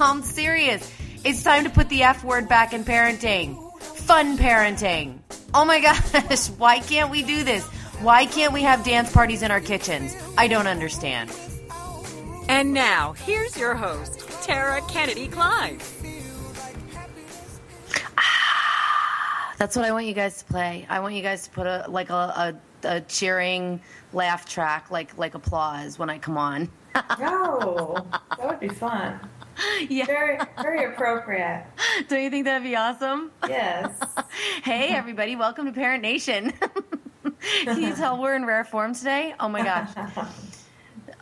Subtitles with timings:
[0.00, 0.90] I'm serious.
[1.24, 3.56] It's time to put the F word back in parenting.
[3.80, 5.18] Fun parenting.
[5.54, 5.80] Oh my
[6.20, 7.64] gosh, why can't we do this?
[8.00, 10.16] Why can't we have dance parties in our kitchens?
[10.36, 11.30] I don't understand.
[12.48, 15.78] And now, here's your host, Tara Kennedy Klein.
[18.18, 20.84] Ah, that's what I want you guys to play.
[20.88, 22.14] I want you guys to put a like a,
[22.82, 23.80] a, a cheering
[24.12, 26.68] laugh track, like like applause when I come on.
[27.20, 28.04] no,
[28.36, 29.20] that would be fun.
[29.88, 30.06] Yeah.
[30.06, 31.66] Very, very appropriate.
[32.08, 33.30] Don't you think that'd be awesome?
[33.48, 33.92] Yes.
[34.62, 36.52] hey, everybody, welcome to Parent Nation.
[37.64, 39.34] Can you tell we're in rare form today?
[39.40, 39.90] Oh my gosh.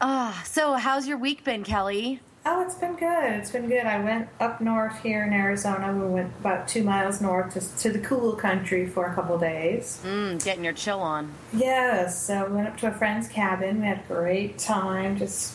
[0.01, 2.21] Ah, so how's your week been, Kelly?
[2.47, 3.33] Oh, it's been good.
[3.35, 3.85] It's been good.
[3.85, 5.93] I went up north here in Arizona.
[5.93, 10.01] We went about two miles north to, to the cool country for a couple days.
[10.05, 11.33] Mm, getting your chill on.
[11.53, 12.23] Yes.
[12.27, 13.81] So we went up to a friend's cabin.
[13.81, 15.19] We had a great time.
[15.19, 15.55] Just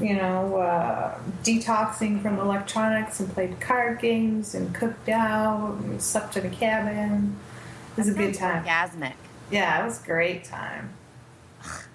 [0.00, 6.36] you know, uh, detoxing from electronics and played card games and cooked out and slept
[6.36, 7.36] in a cabin.
[7.96, 8.64] It was That a good time.
[8.64, 9.14] Orgasmic.
[9.50, 10.90] Yeah, it was a great time.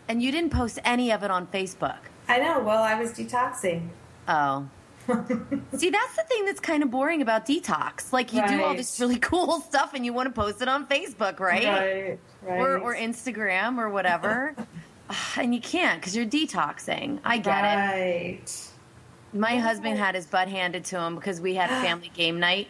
[0.08, 1.98] And you didn't post any of it on Facebook.
[2.28, 2.60] I know.
[2.60, 3.90] Well, I was detoxing.
[4.28, 4.68] Oh.
[5.08, 8.14] See, that's the thing that's kind of boring about detox.
[8.14, 10.88] Like, you do all this really cool stuff and you want to post it on
[10.88, 11.66] Facebook, right?
[11.66, 12.20] Right.
[12.42, 12.60] Right.
[12.60, 14.56] Or, or Instagram or whatever.
[15.38, 17.20] And you can't because you're detoxing.
[17.24, 17.78] I get it.
[17.78, 18.70] right.
[19.34, 22.68] My husband had his butt handed to him because we had a family game night,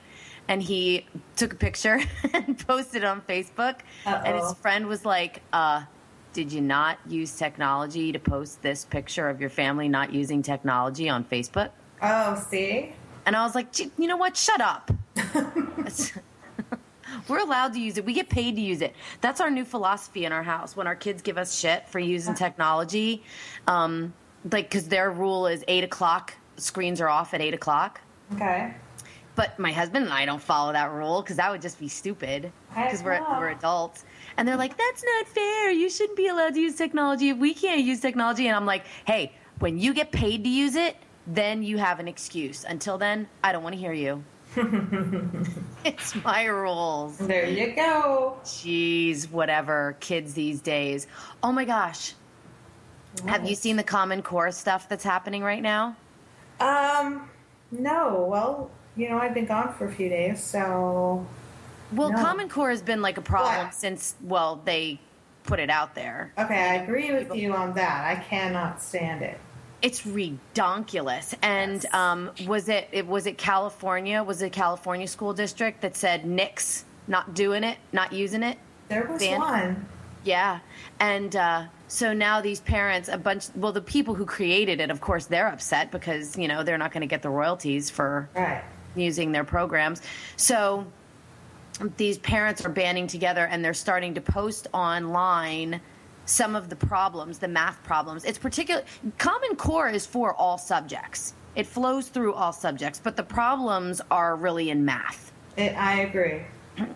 [0.48, 1.06] and he
[1.36, 2.00] took a picture
[2.34, 3.80] and posted it on Facebook.
[4.06, 4.12] Oh.
[4.12, 5.84] And his friend was like, uh,
[6.32, 11.10] "Did you not use technology to post this picture of your family not using technology
[11.10, 11.72] on Facebook?"
[12.02, 12.94] Oh, see?
[13.26, 14.38] And I was like, "You know what?
[14.38, 14.92] Shut up."
[17.28, 18.06] We're allowed to use it.
[18.06, 18.96] We get paid to use it.
[19.22, 20.76] That's our new philosophy in our house.
[20.76, 23.24] When our kids give us shit for using technology,
[23.68, 24.14] um,
[24.52, 26.34] like because their rule is eight o'clock.
[26.58, 28.02] Screens are off at eight o'clock.
[28.34, 28.74] Okay.
[29.36, 32.52] But my husband and I don't follow that rule because that would just be stupid.
[32.70, 34.06] Because we're we're adults,
[34.38, 35.72] and they're like, "That's not fair.
[35.72, 38.86] You shouldn't be allowed to use technology if we can't use technology." And I'm like,
[39.06, 42.64] "Hey, when you get paid to use it, then you have an excuse.
[42.64, 44.24] Until then, I don't want to hear you."
[45.86, 47.18] it's my rules.
[47.18, 48.38] There you go.
[48.44, 49.96] Jeez, whatever.
[50.00, 51.08] Kids these days.
[51.42, 52.14] Oh my gosh.
[53.28, 55.96] Have you seen the Common Core stuff that's happening right now?
[56.60, 57.30] Um,
[57.72, 58.26] no.
[58.30, 61.26] Well, you know, I've been gone for a few days, so.
[61.92, 62.18] Well, No.
[62.18, 63.74] Common Core has been like a problem What?
[63.74, 65.00] since, well, they
[65.44, 66.34] put it out there.
[66.38, 68.06] Okay, I agree with you on that.
[68.06, 69.40] I cannot stand it.
[69.84, 71.36] It's redonkulous.
[71.44, 71.94] And Yes.
[71.94, 74.24] um, was it, it was it California?
[74.24, 78.58] Was it California school district that said nix, not doing it, not using it?
[78.88, 79.86] There was one.
[80.24, 80.60] Yeah.
[81.02, 85.02] And uh, so now these parents, a bunch, well, the people who created it, of
[85.02, 88.64] course, they're upset because, you know, they're not going to get the royalties for Right.
[88.96, 90.02] using their programs.
[90.38, 90.88] So
[91.98, 95.82] these parents are banding together and they're starting to post online
[96.26, 98.26] some of the problems, the math problems.
[98.26, 98.84] It's particular
[99.18, 101.34] Common Core is for all subjects.
[101.56, 105.32] It flows through all subjects, but the problems are really in math.
[105.56, 106.42] It, I agree.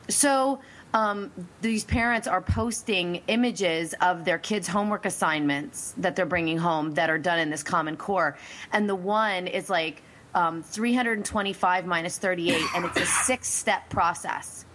[0.10, 0.60] So
[0.94, 6.94] um, these parents are posting images of their kids' homework assignments that they're bringing home
[6.96, 8.38] that are done in this Common Core,
[8.74, 10.02] and the one is like
[10.34, 14.66] um, 325 minus 38, and it's a six-step process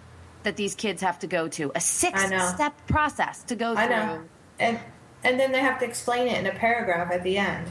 [0.42, 1.72] that these kids have to go to.
[1.74, 4.28] A six-step process to go I through.
[4.62, 4.78] And
[5.24, 7.68] and then they have to explain it in a paragraph at the end.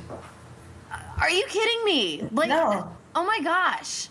[1.19, 2.27] Are you kidding me?
[2.31, 2.89] Like, No.
[3.15, 4.07] oh my gosh.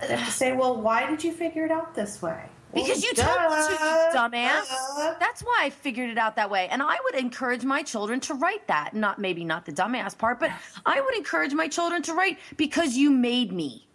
[0.00, 2.44] They have to say, well, why did you figure it out this way?
[2.74, 4.68] Because Well, you told me to, you duh, dumbass.
[4.68, 5.14] duh.
[5.20, 6.68] That's why I figured it out that way.
[6.68, 8.94] And I would encourage my children to write that.
[8.94, 10.50] Not maybe not the dumbass part, but
[10.86, 13.86] I would encourage my children to write because you made me.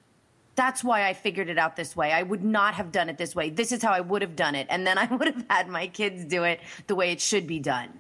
[0.56, 2.12] That's why I figured it out this way.
[2.12, 3.50] I would not have done it this way.
[3.52, 4.66] This is how I would have done it.
[4.70, 7.60] And then I would have had my kids do it the way it should be
[7.60, 8.00] done.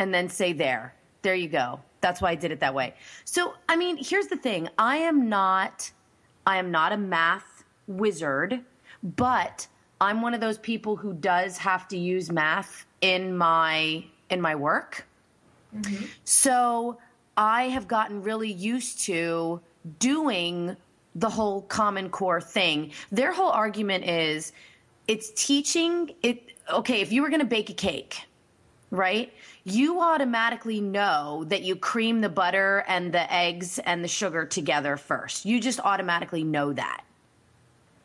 [0.00, 1.78] And then say, there, there you go.
[2.00, 2.94] That's why I did it that way.
[3.26, 5.92] So, I mean, here's the thing I am not.
[6.46, 8.60] I am not a math wizard,
[9.02, 9.66] but
[10.00, 14.54] I'm one of those people who does have to use math in my in my
[14.54, 15.06] work.
[15.76, 16.06] Mm-hmm.
[16.24, 16.98] So
[17.36, 19.60] I have gotten really used to
[19.98, 20.76] doing
[21.14, 22.92] the whole Common Core thing.
[23.12, 24.52] Their whole argument is
[25.06, 26.52] it's teaching it.
[26.72, 28.22] Okay, if you were going to bake a cake,
[28.90, 29.32] right?
[29.64, 34.96] You automatically know that you cream the butter and the eggs and the sugar together
[34.96, 35.44] first.
[35.44, 37.04] You just automatically know that.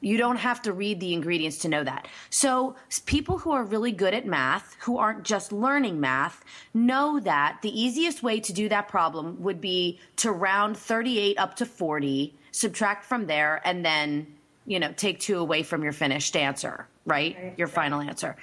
[0.01, 2.07] You don't have to read the ingredients to know that.
[2.29, 2.75] So,
[3.07, 6.43] people who are really good at math, who aren't just learning math,
[6.75, 11.55] know that the easiest way to do that problem would be to round 38 up
[11.55, 14.27] to 40, subtract from there, and then,
[14.67, 17.35] you know, take two away from your finished answer, right?
[17.35, 18.35] right your final answer.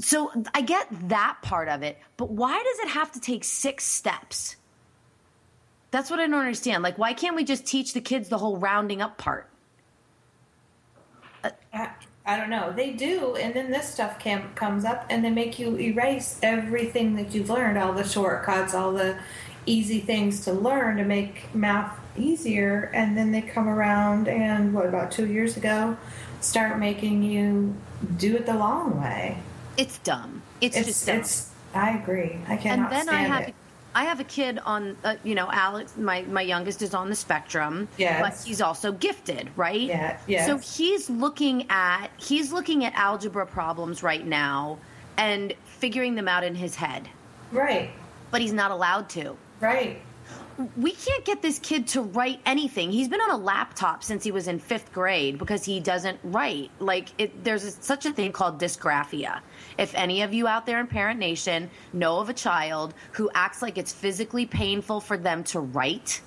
[0.00, 3.84] So, I get that part of it, but why does it have to take six
[3.84, 4.56] steps?
[5.90, 6.82] That's what I don't understand.
[6.82, 9.48] Like, why can't we just teach the kids the whole rounding up part?
[11.72, 11.90] I,
[12.26, 12.72] I don't know.
[12.72, 14.22] They do, and then this stuff
[14.54, 18.92] comes up, and they make you erase everything that you've learned, all the shortcuts, all
[18.92, 19.18] the
[19.66, 24.86] easy things to learn to make math easier, and then they come around and what
[24.86, 25.96] about two years ago,
[26.40, 27.74] start making you
[28.16, 29.38] do it the long way.
[29.78, 30.42] It's dumb.
[30.60, 31.20] It's, it's just dumb.
[31.20, 32.38] It's, I agree.
[32.48, 33.54] I cannot and then stand I have it.
[33.94, 37.16] I have a kid on, uh, you know, Alex, my, my youngest is on the
[37.16, 38.20] spectrum, yes.
[38.20, 39.80] but he's also gifted, right?
[39.80, 40.46] Yeah, yes.
[40.46, 44.78] So he's looking at he's looking at algebra problems right now
[45.16, 47.08] and figuring them out in his head.
[47.50, 47.90] Right.
[48.30, 49.36] But he's not allowed to.
[49.60, 50.02] Right
[50.76, 52.90] we can't get this kid to write anything.
[52.90, 56.70] He's been on a laptop since he was in fifth grade because he doesn't write.
[56.80, 59.40] Like, it, there's a, such a thing called dysgraphia.
[59.78, 63.62] If any of you out there in Parent Nation know of a child who acts
[63.62, 66.20] like it's physically painful for them to write,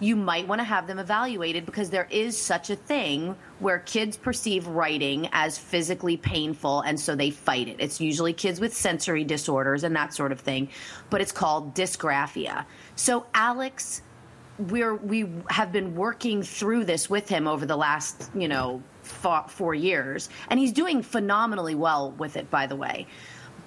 [0.00, 4.16] you might want to have them evaluated because there is such a thing where kids
[4.16, 7.76] perceive writing as physically painful and so they fight it.
[7.78, 10.70] It's usually kids with sensory disorders and that sort of thing,
[11.10, 12.64] but it's called dysgraphia.
[13.00, 14.02] So Alex
[14.58, 19.74] we're we have been working through this with him over the last, you know, four
[19.74, 23.06] years and he's doing phenomenally well with it by the way.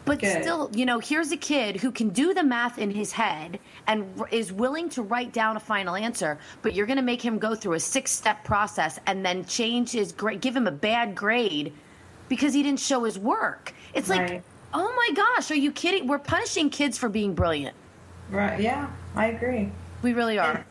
[0.05, 0.43] But Good.
[0.43, 4.05] still, you know, here's a kid who can do the math in his head and
[4.29, 7.55] is willing to write down a final answer, but you're going to make him go
[7.55, 11.73] through a six step process and then change his grade, give him a bad grade
[12.29, 13.73] because he didn't show his work.
[13.95, 14.29] It's right.
[14.29, 14.43] like,
[14.75, 16.05] oh my gosh, are you kidding?
[16.05, 17.75] We're punishing kids for being brilliant.
[18.33, 18.59] Right.
[18.59, 19.71] Yeah, I agree.
[20.01, 20.65] We really are.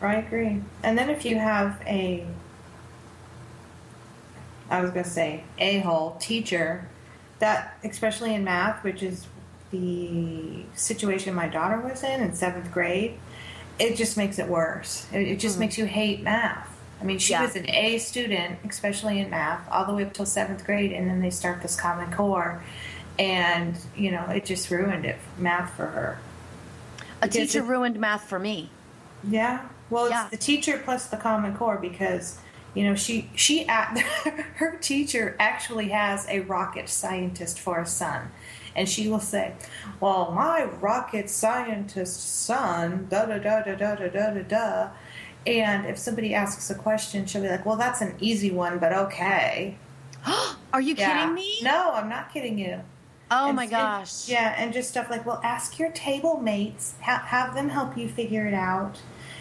[0.00, 0.62] I agree.
[0.82, 2.24] And then if you have a,
[4.70, 6.88] I was going to say, a hole teacher
[7.40, 9.26] that especially in math, which is
[9.72, 13.18] the situation my daughter was in in seventh grade,
[13.80, 15.06] it just makes it worse.
[15.12, 15.60] It, it just mm-hmm.
[15.60, 16.68] makes you hate math.
[17.00, 17.42] I mean, she yeah.
[17.42, 21.10] was an A student, especially in math, all the way up till seventh grade, and
[21.10, 22.62] then they start this Common Core,
[23.18, 26.18] and you know, it just ruined it math for her.
[27.22, 28.70] A teacher it, ruined math for me.
[29.24, 30.28] Yeah, well, it's yeah.
[30.30, 32.38] the teacher plus the Common Core because
[32.74, 33.64] you know she she
[34.56, 38.30] her teacher actually has a rocket scientist for a son
[38.74, 39.52] and she will say
[40.00, 44.90] well my rocket scientist son da da da da da da da da da
[45.46, 48.92] and if somebody asks a question she'll be like well that's an easy one but
[48.92, 49.76] okay
[50.72, 51.20] are you yeah.
[51.20, 52.80] kidding me no i'm not kidding you
[53.34, 54.28] Oh and, my gosh.
[54.28, 57.96] And, yeah, and just stuff like, well, ask your table mates, ha- have them help
[57.96, 59.00] you figure it out.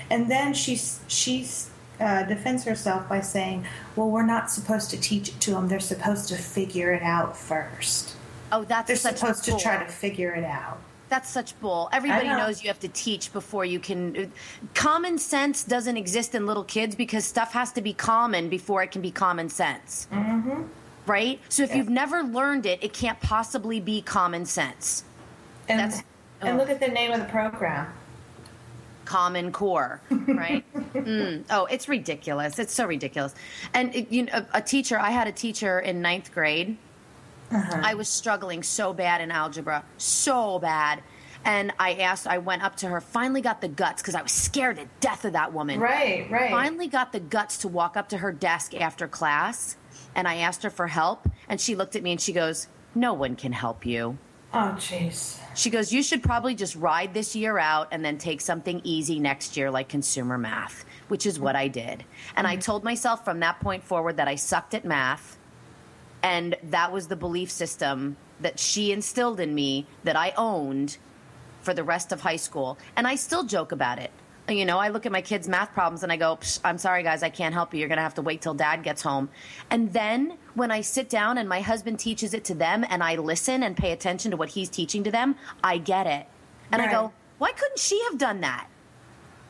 [0.09, 1.69] And then she's she's
[1.99, 5.67] uh, defends herself by saying, "Well, we're not supposed to teach it to them.
[5.67, 8.15] They're supposed to figure it out first.
[8.51, 10.79] Oh, that's they're supposed to try to figure it out.
[11.09, 11.89] That's such bull.
[11.91, 12.37] Everybody know.
[12.37, 14.31] knows you have to teach before you can.
[14.73, 18.91] Common sense doesn't exist in little kids because stuff has to be common before it
[18.91, 20.07] can be common sense.
[20.11, 20.63] Mm-hmm.
[21.05, 21.39] Right?
[21.49, 21.77] So if yeah.
[21.77, 25.03] you've never learned it, it can't possibly be common sense.
[25.67, 26.03] And, That's,
[26.41, 26.61] and oh.
[26.61, 27.87] look at the name of the program.
[29.05, 30.63] Common Core, right?
[30.93, 31.43] mm.
[31.49, 32.57] Oh, it's ridiculous.
[32.59, 33.35] It's so ridiculous.
[33.73, 34.97] And it, you know, a, a, teacher.
[34.97, 36.77] I had a teacher in ninth grade.
[37.51, 37.81] Uh-huh.
[37.83, 41.03] I was struggling so bad in algebra, so bad.
[41.43, 44.31] And I asked, I went up to her, finally got the guts because I was
[44.31, 45.79] scared to death of that woman.
[45.79, 46.51] Right, right.
[46.51, 49.75] Finally got the guts to walk up to her desk after class.
[50.15, 51.27] And I asked her for help.
[51.47, 54.17] And she looked at me and she goes, No one can help you.
[54.53, 55.39] Oh, jeez.
[55.55, 59.19] She goes, You should probably just ride this year out and then take something easy
[59.19, 62.03] next year, like consumer math, which is what I did.
[62.35, 62.57] And mm-hmm.
[62.57, 65.37] I told myself from that point forward that I sucked at math.
[66.23, 70.97] And that was the belief system that she instilled in me that I owned
[71.61, 72.77] for the rest of high school.
[72.95, 74.11] And I still joke about it.
[74.57, 77.23] You know, I look at my kids' math problems and I go, I'm sorry, guys,
[77.23, 77.79] I can't help you.
[77.79, 79.29] You're going to have to wait till dad gets home.
[79.69, 83.15] And then when I sit down and my husband teaches it to them and I
[83.15, 86.27] listen and pay attention to what he's teaching to them, I get it.
[86.71, 86.89] And right.
[86.89, 88.67] I go, why couldn't she have done that?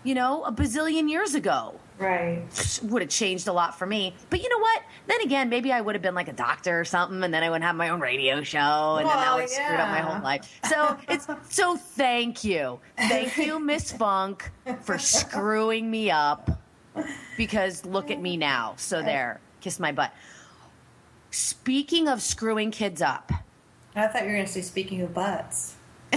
[0.03, 1.75] you know, a bazillion years ago.
[1.98, 2.41] Right.
[2.83, 4.15] Would have changed a lot for me.
[4.29, 4.81] But you know what?
[5.07, 7.50] Then again, maybe I would have been like a doctor or something, and then I
[7.50, 10.24] would have my own radio show, and then that would have screwed up my whole
[10.24, 10.60] life.
[10.67, 12.79] So it's so thank you.
[12.98, 14.50] Thank you, Miss Funk,
[14.81, 16.50] for screwing me up.
[17.38, 18.74] Because look at me now.
[18.77, 19.39] So there.
[19.62, 20.12] Kiss my butt.
[21.29, 23.31] Speaking of screwing kids up.
[23.95, 25.75] I thought you were going to say speaking of butts.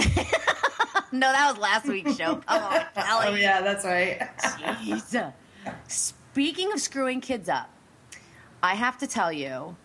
[1.11, 2.35] No, that was last week's show.
[2.35, 3.25] Come on, Kelly.
[3.29, 4.19] Oh yeah, that's right.
[4.37, 5.33] Jeez.
[5.87, 7.69] Speaking of screwing kids up,
[8.61, 9.75] I have to tell you,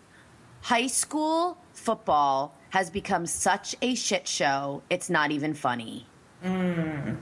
[0.61, 6.05] high school football has become such a shit show, it's not even funny.
[6.43, 7.17] Mm.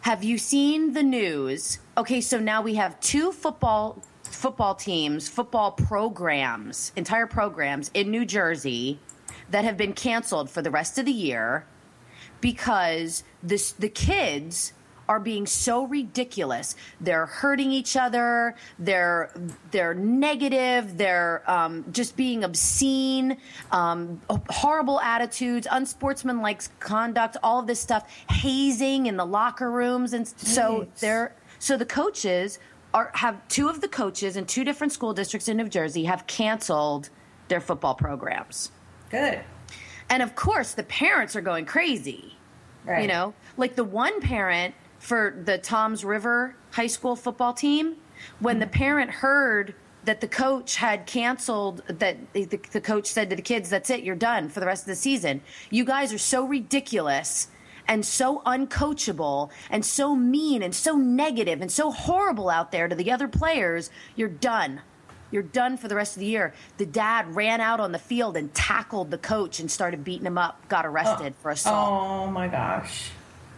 [0.00, 1.78] Have you seen the news?
[1.96, 8.24] Okay, so now we have two football football teams, football programs, entire programs in New
[8.24, 8.98] Jersey
[9.50, 11.66] that have been canceled for the rest of the year
[12.40, 14.72] because this the kids
[15.08, 16.76] are being so ridiculous.
[17.00, 18.54] They're hurting each other.
[18.78, 19.30] They're
[19.70, 20.96] they're negative.
[20.96, 23.36] They're um, just being obscene,
[23.72, 24.20] um,
[24.50, 30.82] horrible attitudes, unsportsmanlike conduct, all of this stuff, hazing in the locker rooms, and so
[30.82, 31.00] Jeez.
[31.00, 32.58] they're so the coaches
[32.92, 36.26] are have two of the coaches in two different school districts in New Jersey have
[36.26, 37.10] canceled
[37.48, 38.70] their football programs.
[39.10, 39.40] Good.
[40.08, 42.36] And of course, the parents are going crazy.
[42.84, 43.02] Right.
[43.02, 47.96] You know, like the one parent for the Toms River High School football team,
[48.40, 53.36] when the parent heard that the coach had canceled, that the, the coach said to
[53.36, 55.42] the kids, That's it, you're done for the rest of the season.
[55.68, 57.48] You guys are so ridiculous
[57.86, 62.94] and so uncoachable and so mean and so negative and so horrible out there to
[62.94, 63.90] the other players.
[64.16, 64.80] You're done.
[65.30, 66.54] You're done for the rest of the year.
[66.78, 70.38] The dad ran out on the field and tackled the coach and started beating him
[70.38, 71.92] up, got arrested for assault.
[71.92, 73.10] Oh my gosh.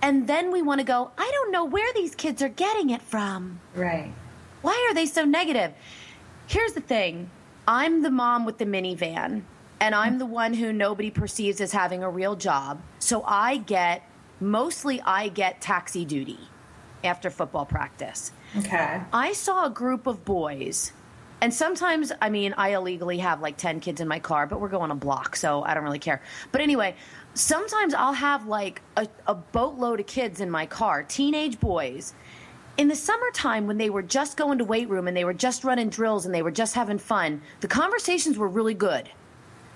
[0.02, 3.02] And then we want to go, I don't know where these kids are getting it
[3.02, 3.60] from.
[3.74, 4.12] Right.
[4.62, 5.72] Why are they so negative?
[6.46, 7.30] Here's the thing
[7.66, 9.42] I'm the mom with the minivan,
[9.80, 12.80] and I'm the one who nobody perceives as having a real job.
[12.98, 14.08] So I get,
[14.40, 16.38] mostly, I get taxi duty
[17.02, 18.32] after football practice.
[18.56, 19.00] Okay.
[19.12, 20.92] I saw a group of boys,
[21.40, 24.68] and sometimes, I mean, I illegally have like 10 kids in my car, but we're
[24.68, 26.22] going a block, so I don't really care.
[26.52, 26.96] But anyway,
[27.36, 32.14] sometimes I'll have like a, a boatload of kids in my car, teenage boys.
[32.78, 35.64] In the summertime, when they were just going to weight room and they were just
[35.64, 39.08] running drills and they were just having fun, the conversations were really good.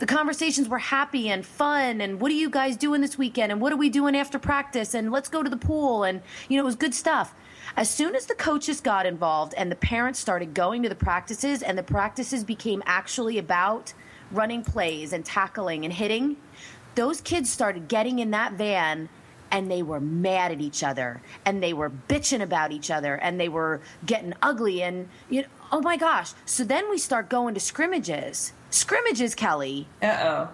[0.00, 3.52] The conversations were happy and fun, and what are you guys doing this weekend?
[3.52, 4.94] And what are we doing after practice?
[4.94, 6.04] And let's go to the pool.
[6.04, 7.34] And, you know, it was good stuff.
[7.76, 11.62] As soon as the coaches got involved and the parents started going to the practices,
[11.62, 13.92] and the practices became actually about
[14.30, 16.36] running plays and tackling and hitting,
[16.94, 19.08] those kids started getting in that van
[19.50, 23.40] and they were mad at each other and they were bitching about each other and
[23.40, 26.32] they were getting ugly and you know oh my gosh.
[26.44, 28.52] So then we start going to scrimmages.
[28.70, 29.88] Scrimmages kelly.
[30.02, 30.48] Uh oh.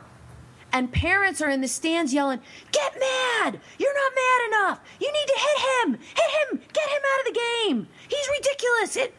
[0.73, 2.41] and parents are in the stands yelling
[2.73, 3.61] get mad!
[3.79, 4.81] You're not mad enough!
[5.01, 5.99] You need to hit him!
[6.15, 6.61] Hit him!
[6.73, 7.89] Get him out of the game!
[8.09, 8.97] He's ridiculous!
[8.97, 9.15] It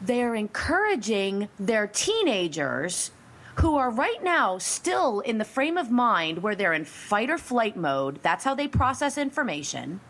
[0.00, 3.10] they're encouraging their teenagers
[3.56, 7.38] who are right now still in the frame of mind where they're in fight or
[7.38, 8.20] flight mode.
[8.22, 10.00] That's how they process information.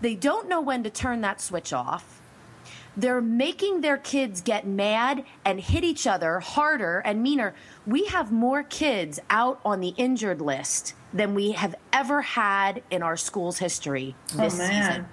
[0.00, 2.20] They don't know when to turn that switch off.
[2.96, 7.54] They're making their kids get mad and hit each other harder and meaner.
[7.86, 13.02] We have more kids out on the injured list than we have ever had in
[13.02, 15.06] our school's history this oh season.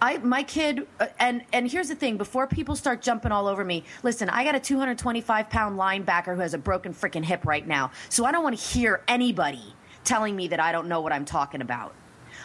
[0.00, 3.64] I my kid uh, and and here's the thing before people start jumping all over
[3.64, 7.66] me listen I got a 225 pound linebacker who has a broken freaking hip right
[7.66, 7.90] now.
[8.08, 9.74] So I don't want to hear anybody
[10.04, 11.94] telling me that I don't know what I'm talking about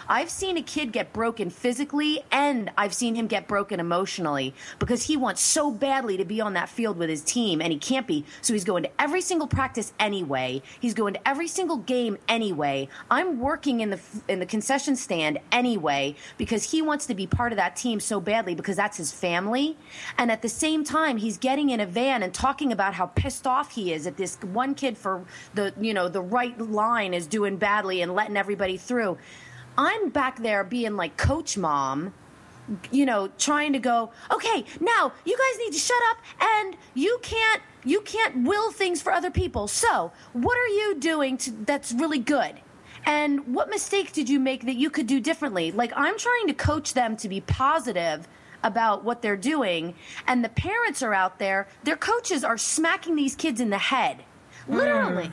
[0.07, 5.03] I've seen a kid get broken physically and I've seen him get broken emotionally because
[5.03, 8.07] he wants so badly to be on that field with his team and he can't
[8.07, 8.25] be.
[8.41, 10.61] So he's going to every single practice anyway.
[10.79, 12.89] He's going to every single game anyway.
[13.09, 17.51] I'm working in the in the concession stand anyway because he wants to be part
[17.51, 19.77] of that team so badly because that's his family.
[20.17, 23.47] And at the same time, he's getting in a van and talking about how pissed
[23.47, 27.27] off he is at this one kid for the, you know, the right line is
[27.27, 29.17] doing badly and letting everybody through.
[29.77, 32.13] I'm back there being like coach mom,
[32.91, 37.19] you know, trying to go, okay, now you guys need to shut up and you
[37.21, 39.67] can't you can't will things for other people.
[39.67, 42.55] So, what are you doing to, that's really good?
[43.05, 45.71] And what mistake did you make that you could do differently?
[45.71, 48.27] Like I'm trying to coach them to be positive
[48.63, 49.93] about what they're doing
[50.25, 54.23] and the parents are out there, their coaches are smacking these kids in the head.
[54.69, 54.75] Mm.
[54.75, 55.31] Literally.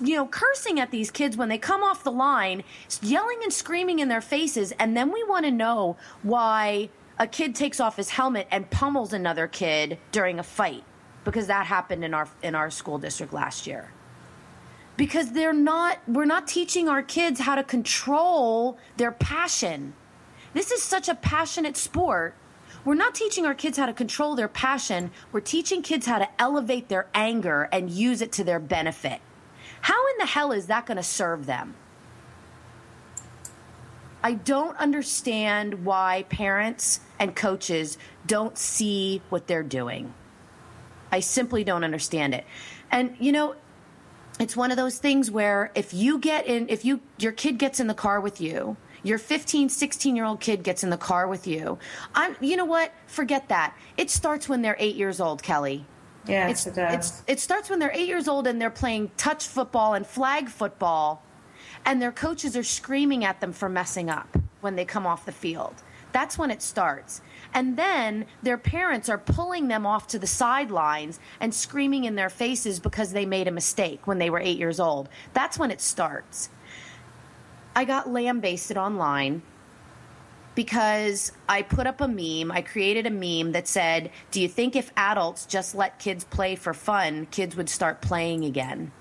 [0.00, 2.62] You know, cursing at these kids when they come off the line,
[3.02, 7.54] yelling and screaming in their faces, and then we want to know why a kid
[7.54, 10.84] takes off his helmet and pummels another kid during a fight
[11.24, 13.92] because that happened in our in our school district last year.
[14.96, 19.94] Because they're not we're not teaching our kids how to control their passion.
[20.54, 22.34] This is such a passionate sport.
[22.84, 25.10] We're not teaching our kids how to control their passion.
[25.32, 29.20] We're teaching kids how to elevate their anger and use it to their benefit.
[29.80, 31.74] How in the hell is that going to serve them?
[34.22, 37.96] I don't understand why parents and coaches
[38.26, 40.12] don't see what they're doing.
[41.10, 42.44] I simply don't understand it.
[42.90, 43.54] And you know,
[44.38, 47.80] it's one of those things where if you get in if you your kid gets
[47.80, 51.26] in the car with you, your 15, 16 year old kid gets in the car
[51.26, 51.78] with you.
[52.14, 52.92] I'm you know what?
[53.06, 53.74] Forget that.
[53.96, 55.86] It starts when they're 8 years old, Kelly.
[56.26, 56.94] Yes, It's, it does.
[56.94, 60.48] it's, it starts when they're eight years old and they're playing touch football and flag
[60.48, 61.22] football,
[61.84, 65.32] and their coaches are screaming at them for messing up when they come off the
[65.32, 65.74] field.
[66.12, 67.22] That's when it starts.
[67.54, 72.28] And then their parents are pulling them off to the sidelines and screaming in their
[72.28, 75.08] faces because they made a mistake when they were eight years old.
[75.32, 76.50] That's when it starts.
[77.74, 79.42] I got lambasted online
[80.54, 82.50] because I put up a meme.
[82.52, 86.56] I created a meme that said, Do you think if adults just let kids play
[86.56, 88.92] for fun, kids would start playing again?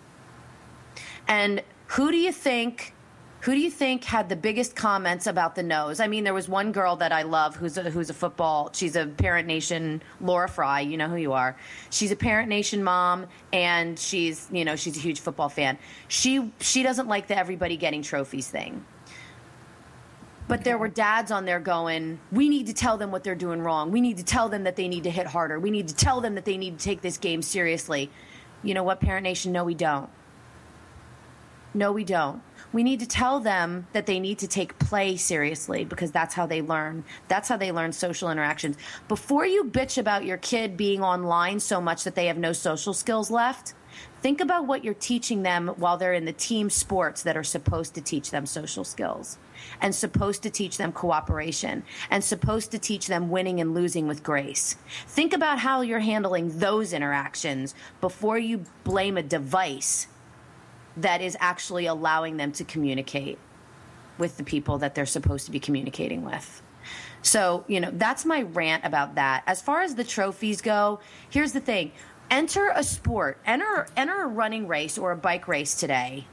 [1.27, 2.94] And who do you think?
[3.41, 6.01] Who do you think had the biggest comments about the nose?
[6.01, 8.70] I mean, there was one girl that I love who's a, who's a football.
[8.74, 10.82] She's a Parent Nation, Laura Fry.
[10.82, 11.56] You know who you are.
[11.89, 15.77] She's a Parent Nation mom, and she's you know she's a huge football fan.
[16.10, 18.84] She she doesn't like the everybody getting trophies thing.
[20.50, 23.62] But there were dads on there going, we need to tell them what they're doing
[23.62, 23.91] wrong.
[23.91, 25.60] We need to tell them that they need to hit harder.
[25.60, 28.10] We need to tell them that they need to take this game seriously.
[28.63, 29.51] You know what, Parent Nation?
[29.51, 30.10] No, we don't.
[31.75, 32.41] No, we don't.
[32.72, 36.46] We need to tell them that they need to take play seriously because that's how
[36.46, 37.04] they learn.
[37.28, 38.78] That's how they learn social interactions.
[39.08, 42.93] Before you bitch about your kid being online so much that they have no social
[42.93, 43.74] skills left,
[44.22, 47.96] think about what you're teaching them while they're in the team sports that are supposed
[47.96, 49.39] to teach them social skills
[49.82, 54.22] and supposed to teach them cooperation and supposed to teach them winning and losing with
[54.22, 54.76] grace.
[55.08, 60.08] Think about how you're handling those interactions before you blame a device
[60.97, 63.38] that is actually allowing them to communicate
[64.17, 66.62] with the people that they're supposed to be communicating with.
[67.21, 69.43] So, you know, that's my rant about that.
[69.45, 70.99] As far as the trophies go,
[71.30, 71.91] here's the thing.
[72.30, 76.25] Enter a sport, enter enter a running race or a bike race today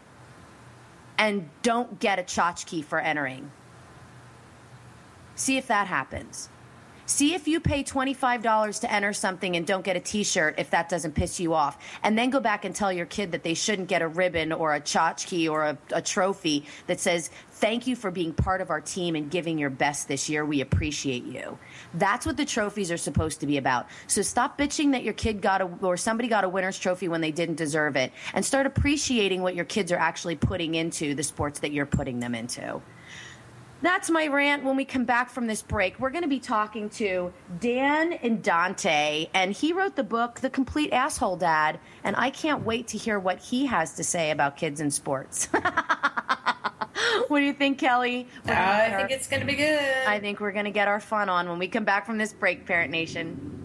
[1.19, 3.51] and don't get a tchotchke for entering.
[5.35, 6.49] See if that happens.
[7.07, 10.71] See if you pay $25 to enter something and don't get a t shirt if
[10.71, 11.79] that doesn't piss you off.
[12.03, 14.75] And then go back and tell your kid that they shouldn't get a ribbon or
[14.75, 18.83] a tchotchke or a, a trophy that says, Thank you for being part of our
[18.83, 20.45] team and giving your best this year.
[20.45, 21.59] We appreciate you.
[21.95, 23.87] That's what the trophies are supposed to be about.
[24.09, 27.23] So stop bitching that your kid got a, or somebody got a winner's trophy when
[27.23, 31.23] they didn't deserve it and start appreciating what your kids are actually putting into the
[31.23, 32.83] sports that you're putting them into.
[33.83, 34.65] That's my rant.
[34.65, 39.29] When we come back from this break, we're going to be talking to Dan Indante,
[39.35, 43.19] and he wrote the book, The Complete Asshole Dad, and I can't wait to hear
[43.19, 45.47] what he has to say about kids in sports.
[47.29, 48.27] what do you think, Kelly?
[48.47, 50.07] We're I get our- think it's going to be good.
[50.07, 52.33] I think we're going to get our fun on when we come back from this
[52.33, 53.56] break, Parent Nation.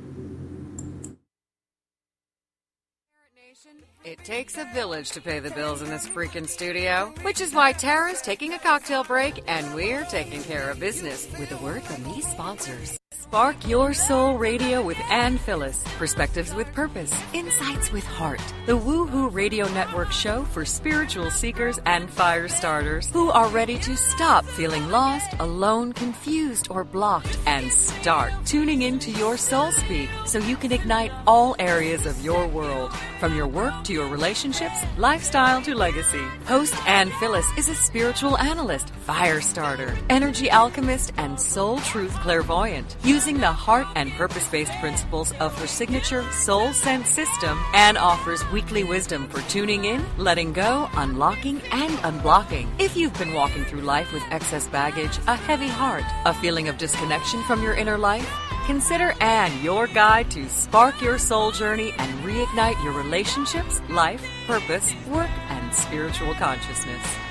[4.03, 7.71] It takes a village to pay the bills in this freaking studio, which is why
[7.71, 12.03] Tara's taking a cocktail break and we're taking care of business with a word from
[12.05, 12.97] these sponsors.
[13.31, 15.81] Spark Your Soul Radio with Ann Phyllis.
[15.97, 17.13] Perspectives with purpose.
[17.33, 18.41] Insights with heart.
[18.65, 23.95] The Woohoo Radio Network show for spiritual seekers and fire starters who are ready to
[23.95, 30.39] stop feeling lost, alone, confused, or blocked and start tuning into your soul speak so
[30.39, 32.91] you can ignite all areas of your world.
[33.21, 36.23] From your work to your relationships, lifestyle to legacy.
[36.45, 42.95] Host Ann Phyllis is a spiritual analyst, fire starter, energy alchemist, and soul truth clairvoyant.
[43.03, 48.49] Using the heart and purpose based principles of her signature Soul Sense system, Ann offers
[48.51, 52.69] weekly wisdom for tuning in, letting go, unlocking, and unblocking.
[52.79, 56.77] If you've been walking through life with excess baggage, a heavy heart, a feeling of
[56.77, 58.29] disconnection from your inner life,
[58.71, 64.93] Consider Anne your guide to spark your soul journey and reignite your relationships, life, purpose,
[65.09, 67.30] work, and spiritual consciousness.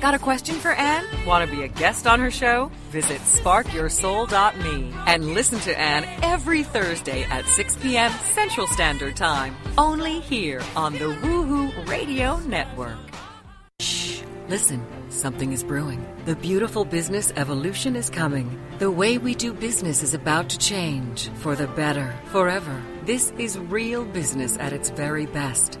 [0.00, 1.04] Got a question for Anne?
[1.26, 2.70] Want to be a guest on her show?
[2.90, 8.12] Visit sparkyoursoul.me and listen to Anne every Thursday at 6 p.m.
[8.32, 12.96] Central Standard Time, only here on the Woohoo Radio Network.
[13.80, 16.06] Shh, listen, something is brewing.
[16.26, 18.56] The beautiful business evolution is coming.
[18.78, 22.80] The way we do business is about to change for the better, forever.
[23.02, 25.80] This is real business at its very best.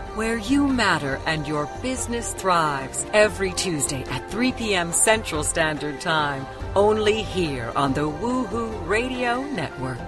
[0.15, 4.91] where you matter and your business thrives every Tuesday at 3 p.m.
[4.91, 6.45] Central Standard Time,
[6.75, 9.99] only here on the Woohoo Radio Network.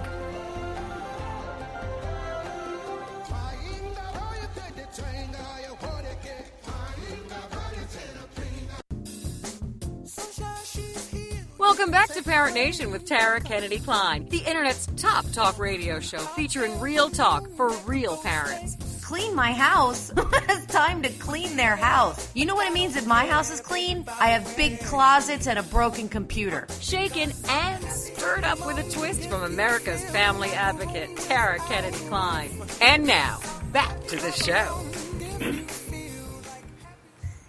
[11.56, 16.18] Welcome back to Parent Nation with Tara Kennedy Klein, the internet's top talk radio show
[16.18, 20.12] featuring real talk for real parents clean my house.
[20.16, 22.28] it's time to clean their house.
[22.34, 24.04] You know what it means if my house is clean?
[24.18, 26.66] I have big closets and a broken computer.
[26.80, 32.60] Shaken and stirred up with a twist from America's family advocate, Tara Kennedy Klein.
[32.80, 33.38] And now,
[33.70, 34.82] back to the show.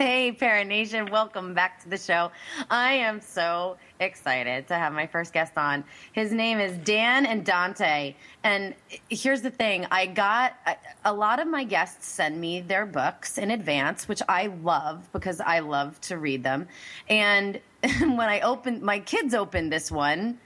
[0.06, 2.32] Hey, Parent Nation, welcome back to the show.
[2.70, 5.84] I am so excited to have my first guest on.
[6.12, 8.14] His name is Dan Indante.
[8.44, 8.76] And
[9.10, 10.58] here's the thing I got
[11.06, 15.42] a lot of my guests send me their books in advance, which I love because
[15.42, 16.68] I love to read them.
[17.10, 17.60] And
[18.00, 20.38] when I opened, my kids opened this one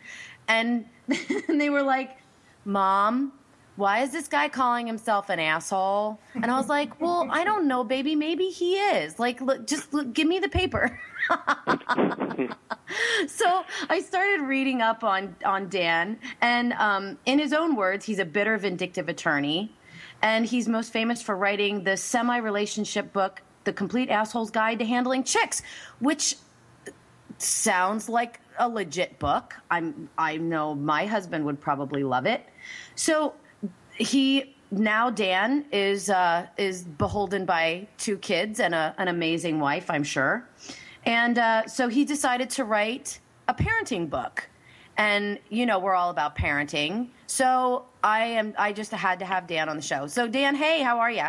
[0.47, 0.85] and
[1.49, 2.15] they were like,
[2.63, 3.33] Mom,
[3.79, 6.19] why is this guy calling himself an asshole?
[6.35, 8.13] And I was like, well, I don't know, baby.
[8.13, 9.17] Maybe he is.
[9.17, 10.99] Like, look, just look, give me the paper.
[13.27, 18.19] so I started reading up on on Dan, and um, in his own words, he's
[18.19, 19.71] a bitter, vindictive attorney,
[20.21, 25.23] and he's most famous for writing the semi-relationship book, "The Complete Asshole's Guide to Handling
[25.23, 25.61] Chicks,"
[25.99, 26.35] which
[27.37, 29.55] sounds like a legit book.
[29.71, 32.45] I'm I know my husband would probably love it.
[32.95, 33.35] So
[33.99, 39.89] he now Dan is uh, is beholden by two kids and a, an amazing wife,
[39.89, 40.47] I'm sure.
[41.05, 44.49] And uh, so he decided to write a parenting book.
[44.97, 48.53] And you know we're all about parenting, so I am.
[48.57, 50.07] I just had to have Dan on the show.
[50.07, 51.27] So Dan, hey, how are you?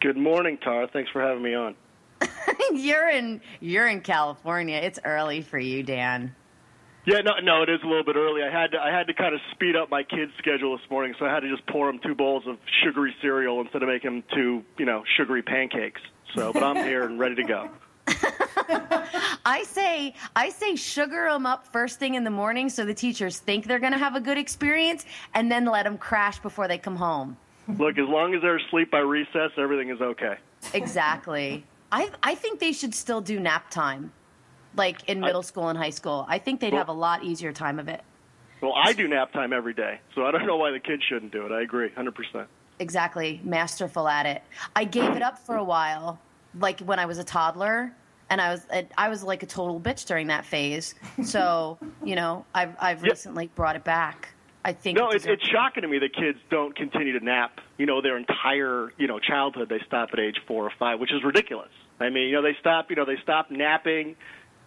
[0.00, 0.88] Good morning, Tara.
[0.90, 1.74] Thanks for having me on.
[2.72, 4.76] you're in you're in California.
[4.76, 6.34] It's early for you, Dan.
[7.06, 8.42] Yeah, no, no, it is a little bit early.
[8.42, 11.14] I had to, I had to kind of speed up my kids' schedule this morning,
[11.18, 14.10] so I had to just pour them two bowls of sugary cereal instead of making
[14.10, 16.00] them two, you know, sugary pancakes.
[16.34, 17.70] So, but I'm here and ready to go.
[19.44, 23.38] I say, I say, sugar them up first thing in the morning, so the teachers
[23.38, 26.78] think they're going to have a good experience, and then let them crash before they
[26.78, 27.36] come home.
[27.68, 30.36] Look, as long as they're asleep by recess, everything is okay.
[30.72, 31.66] Exactly.
[31.92, 34.12] I I think they should still do nap time
[34.76, 36.26] like in middle I, school and high school.
[36.28, 38.02] I think they'd well, have a lot easier time of it.
[38.60, 41.32] Well, I do nap time every day, so I don't know why the kids shouldn't
[41.32, 41.52] do it.
[41.52, 42.46] I agree, 100%.
[42.78, 44.42] Exactly, masterful at it.
[44.74, 46.18] I gave it up for a while,
[46.58, 47.92] like when I was a toddler,
[48.30, 50.94] and I was I was like a total bitch during that phase.
[51.22, 54.30] So you know, I've I've recently brought it back.
[54.64, 57.60] I think no, it it's shocking to me that kids don't continue to nap.
[57.76, 59.68] You know, their entire you know childhood.
[59.68, 61.70] They stop at age four or five, which is ridiculous.
[62.00, 62.90] I mean, you know, they stop.
[62.90, 64.16] You know, they stop napping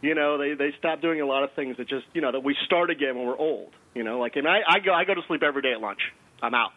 [0.02, 2.44] you know they they stop doing a lot of things that just you know that
[2.44, 4.20] we start again when we're old you know?
[4.20, 6.00] Like and i i go i go to sleep every day at lunch.
[6.42, 6.72] I'm out.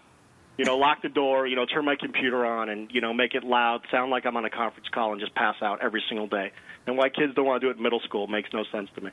[0.56, 3.34] You know lock the door you know turn my computer on and you know make
[3.34, 6.26] it loud sound like i'm on a conference call and just pass out every single
[6.26, 6.50] day.
[6.86, 9.02] And why kids don't want to do it in middle school makes no sense to
[9.02, 9.10] me.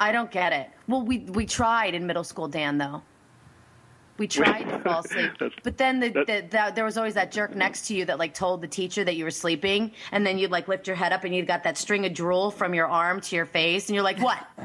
[0.00, 0.70] I don't get it.
[0.88, 3.02] Well we we tried in middle school dan though
[4.16, 7.54] we tried to fall asleep, but then the, the, the, there was always that jerk
[7.56, 10.50] next to you that like told the teacher that you were sleeping, and then you'd
[10.50, 13.20] like lift your head up and you'd got that string of drool from your arm
[13.20, 14.38] to your face, and you're like, "What?"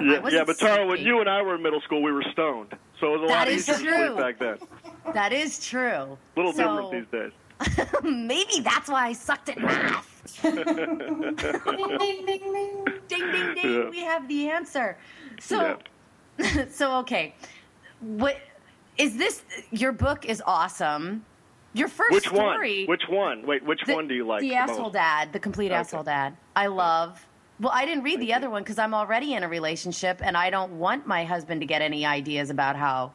[0.00, 2.74] yeah, yeah, but Tara, when you and I were in middle school, we were stoned,
[3.00, 3.90] so it was a that lot easier true.
[3.90, 4.58] to sleep back then.
[5.12, 6.16] That is true.
[6.16, 7.32] A little so, different these days.
[8.02, 10.40] Maybe that's why I sucked at math.
[10.42, 10.66] ding, ding,
[12.26, 12.84] ding, ding.
[13.08, 13.74] ding, ding, ding.
[13.74, 13.90] Yeah.
[13.90, 14.96] We have the answer.
[15.40, 15.78] So,
[16.70, 17.34] so okay.
[18.00, 18.36] What
[18.98, 19.42] is this?
[19.70, 21.24] Your book is awesome.
[21.74, 22.80] Your first Which story.
[22.86, 22.88] one?
[22.88, 23.46] Which one?
[23.46, 24.40] Wait, which the, one do you like?
[24.40, 24.92] The the asshole most?
[24.94, 25.76] dad, the complete Okay.
[25.76, 26.36] asshole dad.
[26.56, 27.24] I love.
[27.60, 30.48] Well, I didn't read the other one because I'm already in a relationship and I
[30.50, 33.12] don't want my husband to get any ideas about how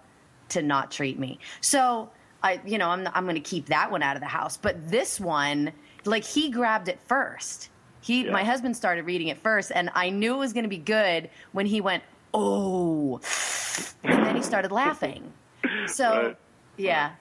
[0.50, 1.40] to not treat me.
[1.62, 2.10] So
[2.44, 4.58] I, you know, I'm I'm going to keep that one out of the house.
[4.58, 5.72] But this one,
[6.06, 7.70] like he grabbed it first.
[8.02, 8.32] He, Yeah.
[8.32, 11.30] my husband started reading it first, and I knew it was going to be good
[11.54, 13.22] when he went, oh,
[14.04, 15.32] and then he started laughing.
[15.88, 16.38] So, Right.
[16.78, 17.12] yeah.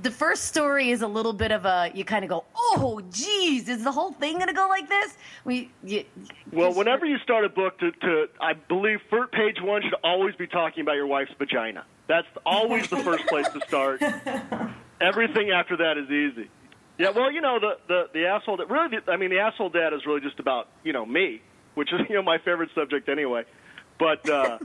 [0.00, 3.68] The first story is a little bit of a you kind of go, oh, geez,
[3.68, 5.16] is the whole thing gonna go like this?
[5.44, 6.04] We, you,
[6.50, 10.34] Well, whenever you start a book, to, to I believe first page one should always
[10.36, 11.84] be talking about your wife's vagina.
[12.08, 14.00] That's always the first place to start.
[15.00, 16.48] Everything after that is easy.
[16.98, 18.56] Yeah, well, you know the the the asshole.
[18.58, 21.42] That really, I mean, the asshole dad is really just about you know me,
[21.74, 23.44] which is you know my favorite subject anyway.
[23.98, 24.58] But uh,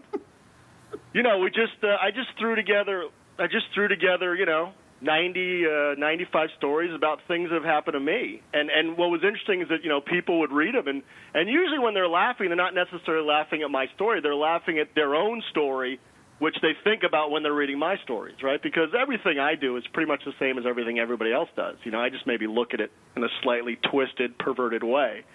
[1.13, 3.05] you know, we just uh, I just threw together
[3.39, 7.93] I just threw together you know 90 uh, 95 stories about things that have happened
[7.93, 8.41] to me.
[8.53, 11.49] And and what was interesting is that you know people would read them and and
[11.49, 14.21] usually when they're laughing, they're not necessarily laughing at my story.
[14.21, 15.99] They're laughing at their own story.
[16.39, 18.61] Which they think about when they're reading my stories, right?
[18.61, 21.77] Because everything I do is pretty much the same as everything everybody else does.
[21.83, 25.25] You know, I just maybe look at it in a slightly twisted, perverted way.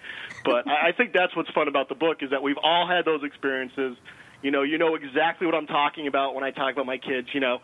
[0.45, 3.03] But I I think that's what's fun about the book is that we've all had
[3.03, 3.97] those experiences.
[4.41, 7.27] You know, you know exactly what I'm talking about when I talk about my kids.
[7.33, 7.59] You know,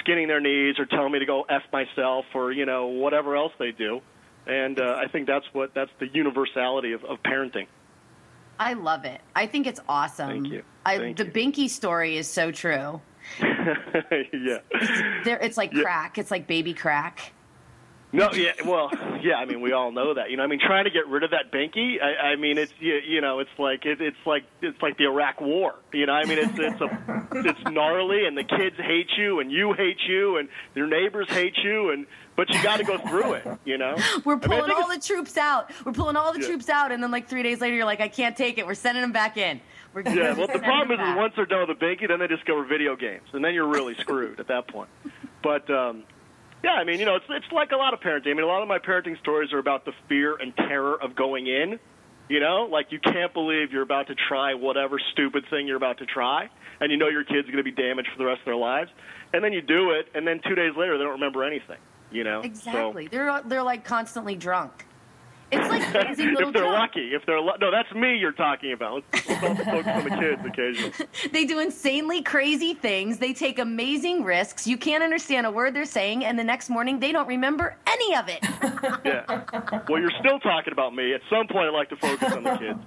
[0.00, 3.52] skinning their knees or telling me to go f myself or you know whatever else
[3.58, 4.00] they do.
[4.46, 7.66] And uh, I think that's what that's the universality of, of parenting.
[8.58, 9.20] I love it.
[9.34, 10.28] I think it's awesome.
[10.28, 10.62] Thank you.
[10.84, 11.30] I, Thank the you.
[11.30, 13.00] Binky story is so true.
[13.40, 14.58] yeah.
[15.24, 15.82] There, it's like Yeah.
[15.82, 16.18] crack.
[16.18, 17.32] It's like baby crack.
[18.12, 18.90] No, yeah, well,
[19.22, 19.36] yeah.
[19.36, 20.30] I mean, we all know that.
[20.30, 22.02] You know, I mean, trying to get rid of that binky.
[22.02, 25.04] I, I mean, it's you, you know, it's like it, it's like it's like the
[25.04, 25.76] Iraq War.
[25.92, 29.52] You know, I mean, it's it's a it's gnarly, and the kids hate you, and
[29.52, 33.34] you hate you, and your neighbors hate you, and but you got to go through
[33.34, 33.46] it.
[33.64, 33.94] You know,
[34.24, 35.70] We're I mean, I pulling all the troops out.
[35.84, 36.46] We're pulling all the Yeah.
[36.48, 38.66] troops out, and then like three days later, you're like, I can't take it.
[38.66, 39.60] We're sending them back in.
[39.94, 42.26] We're Yeah, well, the problem is, is once they're done with the binky, then they
[42.26, 44.88] discover video games, and then you're really screwed at that point.
[45.42, 46.02] But um,
[46.62, 48.30] yeah, I mean, you know, it's it's like a lot of parenting.
[48.30, 51.14] I mean, a lot of my parenting stories are about the fear and terror of
[51.16, 51.78] going in.
[52.28, 55.98] You know, like you can't believe you're about to try whatever stupid thing you're about
[55.98, 56.48] to try,
[56.80, 58.90] and you know your kid's going to be damaged for the rest of their lives,
[59.32, 61.78] and then you do it, and then two days later they don't remember anything.
[62.12, 63.08] You know, So- Exactly.
[63.08, 64.86] They're they're like constantly drunk.
[65.52, 68.72] It's like raising little if they're lucky, if they're lu- no, that's me you're talking
[68.72, 69.02] about.
[69.12, 70.92] Let's, focus on the kids occasionally.
[71.32, 73.18] They do insanely crazy things.
[73.18, 74.66] They take amazing risks.
[74.66, 78.16] You can't understand a word they're saying, and the next morning they don't remember any
[78.16, 78.44] of it.
[79.04, 79.42] Yeah.
[79.88, 81.12] Well, you're still talking about me.
[81.14, 82.78] At some point, I'd like to focus on the kids.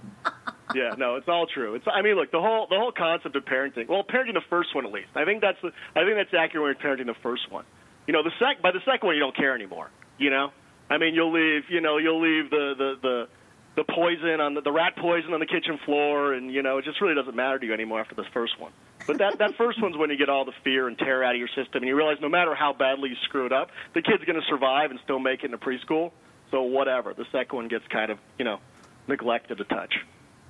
[0.75, 1.75] Yeah, no, it's all true.
[1.75, 3.87] It's I mean, look, the whole the whole concept of parenting.
[3.87, 5.09] Well, parenting the first one at least.
[5.15, 7.65] I think that's the, I think that's accurate when you're parenting the first one.
[8.07, 9.89] You know, the sec by the second one you don't care anymore.
[10.17, 10.51] You know,
[10.89, 11.63] I mean, you'll leave.
[11.69, 13.27] You know, you'll leave the the the
[13.75, 16.85] the poison on the, the rat poison on the kitchen floor, and you know, it
[16.85, 18.71] just really doesn't matter to you anymore after this first one.
[19.07, 21.39] But that that first one's when you get all the fear and terror out of
[21.39, 24.23] your system, and you realize no matter how badly you screw it up, the kid's
[24.23, 26.11] going to survive and still make it into preschool.
[26.51, 27.13] So whatever.
[27.13, 28.59] The second one gets kind of you know
[29.07, 29.95] neglected a touch.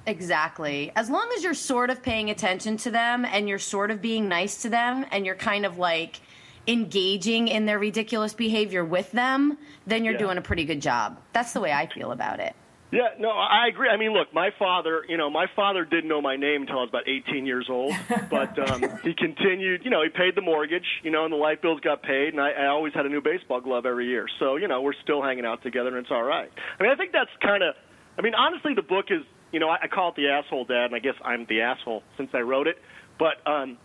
[0.05, 0.91] Exactly.
[0.95, 4.27] As long as you're sort of paying attention to them and you're sort of being
[4.27, 6.19] nice to them and you're kind of like
[6.67, 10.19] engaging in their ridiculous behavior with them, then you're Yeah.
[10.19, 11.19] doing a pretty good job.
[11.33, 12.55] That's the way I feel about it.
[12.91, 13.89] Yeah, no, I agree.
[13.89, 16.81] I mean, look, my father, you know, my father didn't know my name until I
[16.81, 17.91] was about 18 years old,
[18.29, 21.59] but um, he continued, you know, he paid the mortgage, you know, and the light
[21.63, 24.27] bills got paid, and I, I always had a new baseball glove every year.
[24.37, 26.51] So, you know, we're still hanging out together, and it's all right.
[26.79, 27.73] I mean, I think that's kind of,
[28.19, 30.85] I mean, honestly, the book is, you know, I, I call it the asshole dad,
[30.85, 32.77] and I guess I'm the asshole since I wrote it,
[33.17, 33.77] but, um,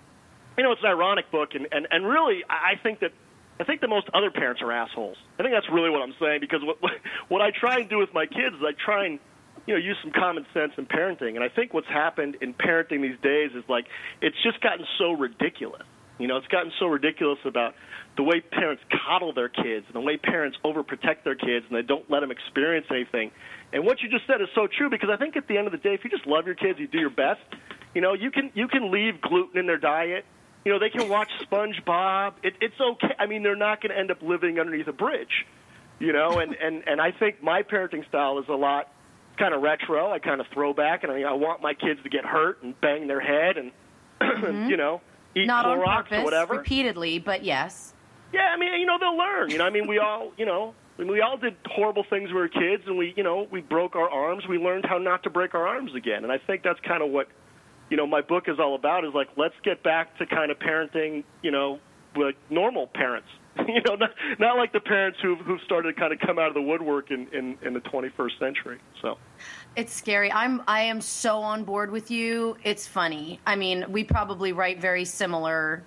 [0.59, 3.13] you know, it's an ironic book, and, and, and really, I think that
[3.61, 5.17] I think that most other parents are assholes.
[5.39, 6.79] I think that's really what I'm saying because what
[7.29, 9.19] what I try and do with my kids is I try and
[9.67, 13.03] you know use some common sense in parenting, and I think what's happened in parenting
[13.03, 13.87] these days is like
[14.21, 15.83] it's just gotten so ridiculous.
[16.19, 17.75] You know, it's gotten so ridiculous about
[18.17, 21.83] the way parents coddle their kids and the way parents overprotect their kids and they
[21.83, 23.31] don't let them experience anything.
[23.73, 25.73] And what you just said is so true because I think at the end of
[25.73, 27.39] the day, if you just love your kids, you do your best.
[27.95, 30.25] You know, you can you can leave gluten in their diet.
[30.65, 32.35] You know, they can watch SpongeBob.
[32.43, 33.15] It, it's okay.
[33.19, 35.47] I mean, they're not going to end up living underneath a bridge.
[35.99, 38.93] You know, and and and I think my parenting style is a lot
[39.39, 40.13] kind of retro.
[40.13, 42.79] I kind of throw back, and I, I want my kids to get hurt and
[42.81, 43.73] bang their head and
[44.21, 44.71] mm-hmm.
[44.71, 45.01] you know
[45.35, 46.55] eat Not on Clorox purpose, or whatever.
[46.55, 47.95] repeatedly, but yes.
[48.33, 49.51] Yeah, I mean, you know, they'll learn.
[49.51, 52.29] You know, I mean, we all, you know, I mean, we all did horrible things
[52.29, 54.47] when we were kids, and we, you know, we broke our arms.
[54.47, 57.11] We learned how not to break our arms again, and I think that's kind of
[57.11, 57.29] what,
[57.91, 59.05] you know, my book is all about.
[59.05, 61.79] Is like let's get back to kind of parenting, you know,
[62.17, 63.29] like normal parents.
[63.67, 66.49] you know, not, not like the parents who've who've started to kind of come out
[66.49, 68.79] of the woodwork in, in, in the 21st century.
[69.03, 69.19] So
[69.77, 70.31] it's scary.
[70.31, 72.57] I'm I am so on board with you.
[72.63, 73.41] It's funny.
[73.47, 75.83] I mean, we probably write very similar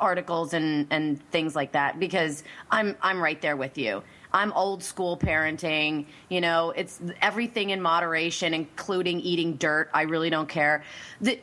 [0.00, 4.02] articles and and things like that because I'm I'm right there with you.
[4.32, 6.06] I'm old school parenting.
[6.28, 9.90] You know, it's everything in moderation, including eating dirt.
[9.94, 10.84] I really don't care.
[11.20, 11.40] The,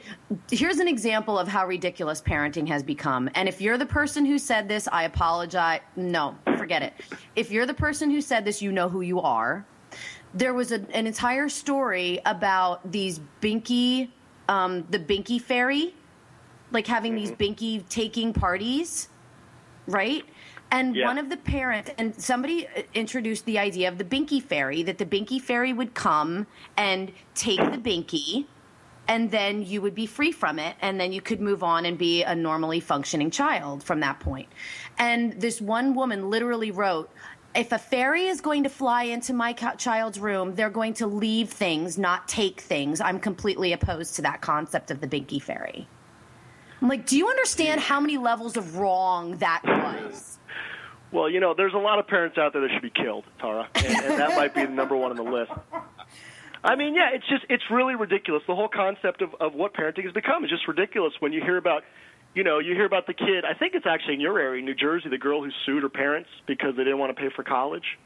[0.52, 3.30] here's an example of how ridiculous parenting has become.
[3.36, 5.82] And if you're the person who said this, I apologize.
[5.96, 6.94] No, forget it.
[7.36, 9.66] If you're the person who said this, you know who you are.
[10.34, 14.10] There was a, an entire story about these Binky,
[14.50, 15.96] um, the Binky fairy,
[16.72, 19.08] like having these Binky taking parties,
[19.88, 20.26] right?
[20.72, 21.06] And yeah.
[21.06, 24.98] one of the parents, and somebody uh, introduced the idea of the Binky Fairy, that
[24.98, 28.46] the Binky Fairy would come and take the Binky,
[29.08, 31.98] and then you would be free from it, and then you could move on and
[31.98, 34.50] be a normally functioning child from that point.
[34.98, 37.10] And this one woman literally wrote,
[37.56, 41.50] if a fairy is going to fly into my child's room, they're going to leave
[41.50, 43.00] things, not take things.
[43.00, 45.88] I'm completely opposed to that concept of the Binky Fairy.
[46.82, 50.38] I'm like, do you understand how many levels of wrong that was?
[51.12, 53.68] Well, you know, there's a lot of parents out there that should be killed, Tara,
[53.76, 55.52] and, and that might be the number one on the list.
[56.64, 58.44] I mean, yeah, it's just it's really ridiculous.
[58.48, 61.14] The whole concept of of what parenting has become is just ridiculous.
[61.20, 61.84] When you hear about,
[62.34, 63.46] you know, you hear about the kid.
[63.46, 66.30] I think it's actually in your area, New Jersey, the girl who sued her parents
[66.48, 67.98] because they didn't want to pay for college.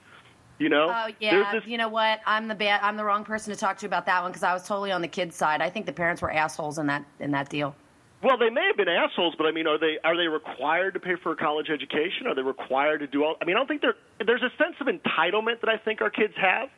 [0.59, 0.87] You know?
[0.89, 1.53] Oh yeah.
[1.53, 1.63] This...
[1.65, 2.19] You know what?
[2.25, 2.81] I'm the bad.
[2.83, 5.01] I'm the wrong person to talk to about that one because I was totally on
[5.01, 5.61] the kid's side.
[5.61, 7.75] I think the parents were assholes in that in that deal.
[8.21, 10.99] Well, they may have been assholes, but I mean, are they are they required to
[10.99, 12.27] pay for a college education?
[12.27, 13.35] Are they required to do all?
[13.41, 13.95] I mean, I don't think there.
[14.25, 16.69] There's a sense of entitlement that I think our kids have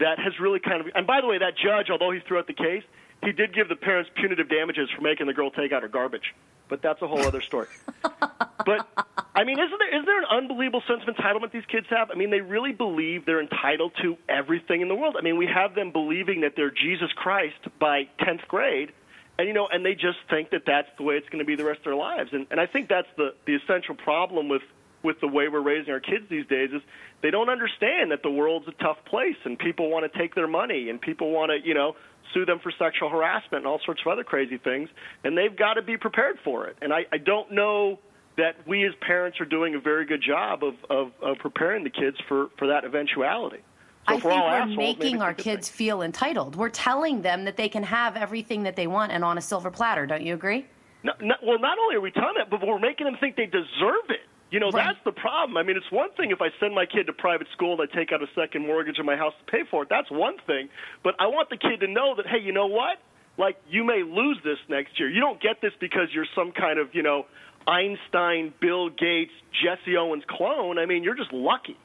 [0.00, 0.88] that has really kind of.
[0.94, 2.82] And by the way, that judge, although he threw out the case,
[3.24, 6.34] he did give the parents punitive damages for making the girl take out her garbage.
[6.68, 7.68] But that's a whole other story.
[8.02, 8.86] but
[9.34, 12.10] I mean, isn't there is there an unbelievable sense of entitlement these kids have?
[12.10, 15.16] I mean, they really believe they're entitled to everything in the world.
[15.18, 18.92] I mean, we have them believing that they're Jesus Christ by 10th grade
[19.38, 21.56] and you know, and they just think that that's the way it's going to be
[21.56, 22.30] the rest of their lives.
[22.32, 24.62] And and I think that's the the essential problem with
[25.02, 26.82] with the way we're raising our kids these days is
[27.22, 30.48] they don't understand that the world's a tough place and people want to take their
[30.48, 31.94] money and people want to you know
[32.34, 34.88] sue them for sexual harassment and all sorts of other crazy things.
[35.22, 36.76] And they've got to be prepared for it.
[36.80, 37.98] And i i don't know
[38.38, 41.90] that we as parents are doing a very good job of of, of preparing the
[41.90, 43.62] kids for for that eventuality
[44.08, 45.76] so I think we're assholes, making our kids thing.
[45.76, 46.54] feel entitled.
[46.56, 49.70] We're telling them that they can have everything that they want and on a silver
[49.70, 50.06] platter.
[50.06, 50.66] Don't you agree?
[51.02, 53.46] No, no, well, not only are we telling that, but we're making them think they
[53.46, 54.26] deserve it.
[54.50, 54.86] You know, right.
[54.86, 55.56] that's the problem.
[55.56, 57.94] I mean, it's one thing if I send my kid to private school and I
[57.94, 59.88] take out a second mortgage on my house to pay for it.
[59.90, 60.68] That's one thing.
[61.02, 62.98] But I want the kid to know that, hey, you know what?
[63.38, 65.10] Like, you may lose this next year.
[65.10, 67.26] You don't get this because you're some kind of, you know,
[67.66, 70.78] Einstein, Bill Gates, Jesse Owens clone.
[70.78, 71.76] I mean, you're just lucky.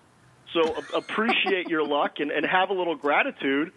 [0.54, 3.72] So appreciate your luck and, and have a little gratitude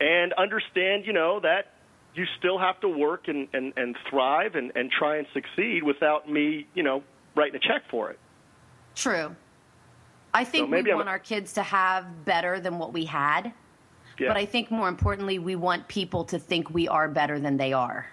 [0.00, 1.72] and understand, you know, that
[2.14, 6.30] you still have to work and, and, and thrive and, and try and succeed without
[6.30, 7.02] me, you know,
[7.34, 8.18] writing a check for it.
[8.94, 9.36] True.
[10.32, 11.08] I think so we want I'm...
[11.08, 13.52] our kids to have better than what we had.
[14.18, 14.28] Yeah.
[14.28, 17.72] But I think more importantly, we want people to think we are better than they
[17.72, 18.06] are.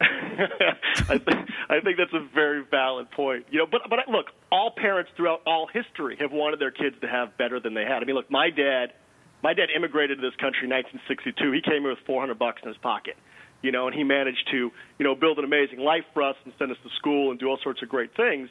[1.10, 3.46] I think I think that's a very valid point.
[3.50, 7.08] You know, but but look, all parents throughout all history have wanted their kids to
[7.08, 8.02] have better than they had.
[8.02, 8.94] I mean, look, my dad,
[9.42, 11.52] my dad immigrated to this country in 1962.
[11.52, 13.16] He came here with 400 bucks in his pocket,
[13.60, 16.54] you know, and he managed to you know build an amazing life for us and
[16.58, 18.48] send us to school and do all sorts of great things.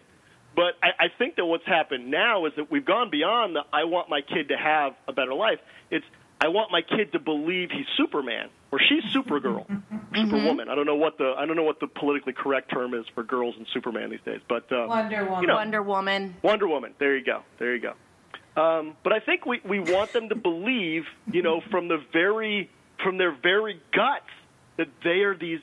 [0.56, 3.86] But I, I think that what's happened now is that we've gone beyond the I
[3.86, 5.58] want my kid to have a better life.
[5.90, 6.06] It's
[6.40, 10.16] I want my kid to believe he's Superman or she's Supergirl, mm-hmm.
[10.16, 10.70] Superwoman.
[10.70, 13.24] I don't know what the I don't know what the politically correct term is for
[13.24, 15.42] girls and Superman these days, but uh, Wonder Woman.
[15.42, 16.36] You know, Wonder Woman.
[16.42, 16.94] Wonder Woman.
[17.00, 17.42] There you go.
[17.58, 18.62] There you go.
[18.62, 22.70] Um, but I think we we want them to believe, you know, from the very
[23.04, 24.30] from their very guts
[24.78, 25.62] that they are these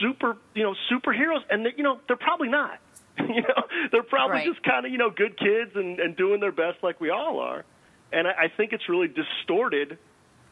[0.00, 2.80] super, you know, superheroes, and that, you know they're probably not.
[3.18, 4.46] you know, they're probably right.
[4.46, 7.40] just kind of you know good kids and, and doing their best like we all
[7.40, 7.64] are
[8.12, 9.98] and I, I think it's really distorted.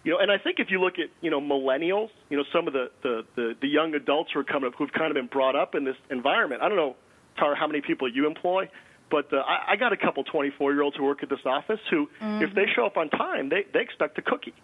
[0.05, 2.67] You know, and I think if you look at you know millennials, you know some
[2.67, 5.27] of the the the, the young adults who are coming up who've kind of been
[5.27, 6.63] brought up in this environment.
[6.63, 6.97] I don't know,
[7.39, 8.69] Tara, how many people you employ,
[9.11, 11.81] but uh, I, I got a couple 24 year olds who work at this office
[11.91, 12.43] who, mm-hmm.
[12.43, 14.55] if they show up on time, they they expect a cookie.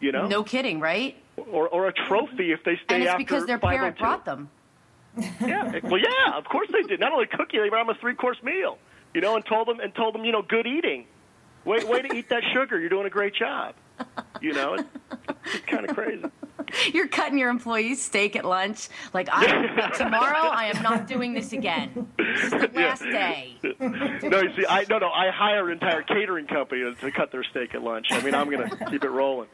[0.00, 1.16] You know, no kidding, right?
[1.36, 2.94] Or or a trophy if they stay after.
[2.94, 4.50] and it's after because their parent brought them.
[5.40, 7.00] yeah, well, yeah, of course they did.
[7.00, 8.78] Not only a cookie, they brought them a three course meal.
[9.14, 11.06] You know, and told them and told them you know good eating
[11.64, 12.78] way way to eat that sugar.
[12.78, 13.74] You're doing a great job.
[14.40, 14.88] You know, it's,
[15.54, 16.24] it's kind of crazy.
[16.92, 18.88] You're cutting your employees steak at lunch.
[19.12, 22.08] Like I tomorrow, I am not doing this again.
[22.16, 23.56] This is the last day.
[23.80, 25.10] No, you see, I no no.
[25.10, 28.06] I hire an entire catering company to, to cut their steak at lunch.
[28.10, 29.48] I mean, I'm going to keep it rolling.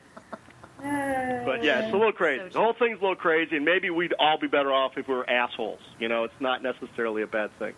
[0.78, 2.48] But yeah, it's a little crazy.
[2.50, 5.14] The whole thing's a little crazy, and maybe we'd all be better off if we
[5.14, 5.80] were assholes.
[5.98, 7.74] You know, it's not necessarily a bad thing.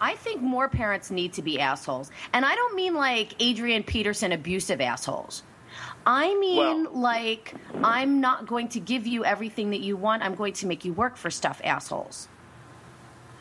[0.00, 2.10] I think more parents need to be assholes.
[2.32, 5.42] And I don't mean like Adrian Peterson abusive assholes.
[6.06, 10.22] I mean Well- like I'm not going to give you everything that you want.
[10.22, 12.28] I'm going to make you work for stuff, assholes.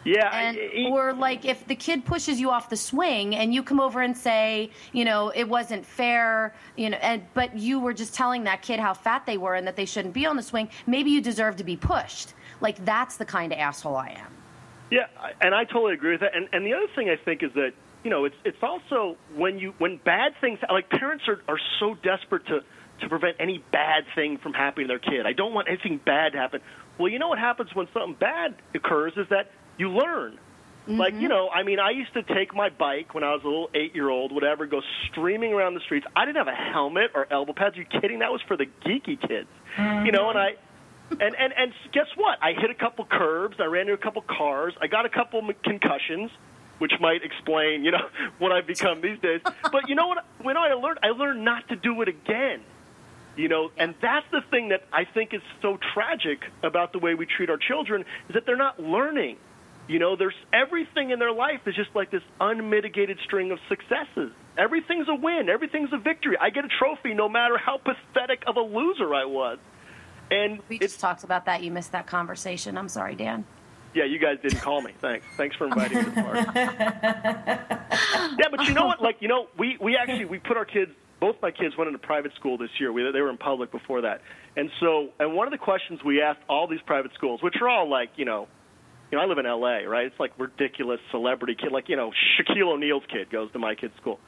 [0.04, 3.54] Yeah, And I- I- or like if the kid pushes you off the swing and
[3.54, 7.80] you come over and say, you know, it wasn't fair, you know, and but you
[7.80, 10.38] were just telling that kid how fat they were and that they shouldn't be on
[10.38, 12.34] the swing, maybe you deserve to be pushed.
[12.62, 14.32] Like that's the kind of asshole I am.
[14.92, 15.08] Yeah,
[15.42, 16.34] and I totally agree with that.
[16.36, 17.74] And and the other thing I think is that
[18.04, 21.96] you know it's it's also when you when bad things like parents are are so
[22.04, 22.60] desperate to
[23.02, 25.26] to prevent any bad thing from happening to their kid.
[25.26, 26.62] I don't want anything bad to happen.
[26.98, 30.40] Well, you know what happens when something bad occurs is that you learn.
[30.88, 31.24] Like mm-hmm.
[31.24, 33.70] you know, I mean, I used to take my bike when I was a little
[33.76, 34.82] eight-year-old, whatever, go
[35.12, 36.08] streaming around the streets.
[36.16, 37.76] I didn't have a helmet or elbow pads.
[37.76, 38.20] Are you kidding?
[38.20, 40.30] That was for the geeky kids, you know.
[40.30, 40.52] And I,
[41.12, 41.22] mm-hmm.
[41.22, 42.40] and and and guess what?
[42.42, 43.58] I hit a couple curbs.
[43.60, 44.74] I ran into a couple cars.
[44.82, 46.32] I got a couple concussions,
[46.80, 48.08] which might explain, you know,
[48.40, 49.42] what I've become these days.
[49.44, 50.26] But you know what?
[50.42, 52.62] When I learned, I learned not to do it again.
[53.36, 57.14] You know, and that's the thing that I think is so tragic about the way
[57.14, 59.38] we treat our children is that they're not learning.
[59.88, 64.32] You know, there's everything in their life is just like this unmitigated string of successes.
[64.58, 65.50] Everything's a win.
[65.50, 66.36] Everything's a victory.
[66.42, 69.60] I get a trophy no matter how pathetic of a loser I was.
[70.30, 71.64] And We just talked about that.
[71.64, 72.78] You missed that conversation.
[72.78, 73.46] I'm sorry, Dan.
[73.98, 74.92] Yeah, you guys didn't call me.
[75.02, 75.26] Thanks.
[75.36, 76.42] Thanks for inviting me to the party.
[76.54, 79.02] yeah, but you know what?
[79.02, 80.92] Like, you know, we we actually we put our kids.
[81.20, 82.94] Both my kids went into private school this year.
[82.94, 84.22] We, they were in public before that,
[84.56, 87.68] and so and one of the questions we asked all these private schools, which are
[87.68, 88.48] all like, you know,
[89.12, 90.06] you know, I live in L.A., right?
[90.06, 93.96] It's like ridiculous celebrity kid, like you know, Shaquille O'Neal's kid goes to my kid's
[93.98, 94.20] school.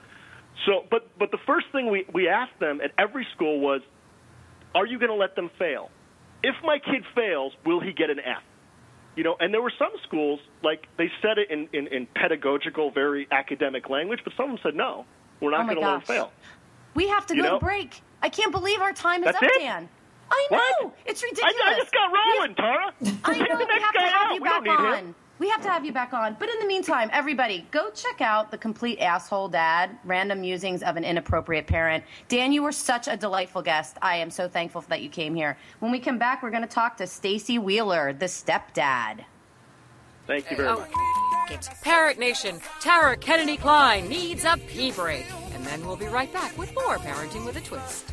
[0.65, 3.81] So, but but the first thing we we asked them at every school was,
[4.73, 5.91] are you going to let them fail?
[6.41, 8.41] If my kid fails, will he get an F?
[9.19, 12.91] You know, and there were some schools like they said it in, in, in pedagogical,
[12.91, 15.03] very academic language, but some of them said no,
[15.41, 16.31] we're not Oh going to learn fail.
[16.95, 17.59] We have to You go know?
[17.59, 18.01] to break.
[18.23, 19.59] I can't believe our time is That's up, it?
[19.59, 19.89] Dan.
[20.31, 20.57] I know.
[20.85, 20.95] What?
[21.05, 21.53] It's ridiculous.
[21.65, 22.93] I just got rolling, Tara.
[23.25, 23.57] I know.
[23.57, 24.35] We have to have out.
[24.35, 24.93] you back on.
[24.99, 25.15] him.
[25.39, 26.35] We have to have you back on.
[26.37, 30.97] But in the meantime, everybody, go check out the complete asshole dad, random musings of
[30.97, 32.03] an inappropriate parent.
[32.27, 33.97] Dan, you were such a delightful guest.
[34.01, 35.57] I am so thankful that you came here.
[35.79, 39.23] When we come back, we're going to talk to Stacy Wheeler, the stepdad.
[40.27, 40.79] Thank you very oh.
[40.79, 40.91] much.
[41.51, 42.59] It's Parent Nation.
[42.81, 45.25] Tara Kennedy Kline needs a pee break.
[45.53, 48.11] And then we'll be right back with more Parenting with a Twist.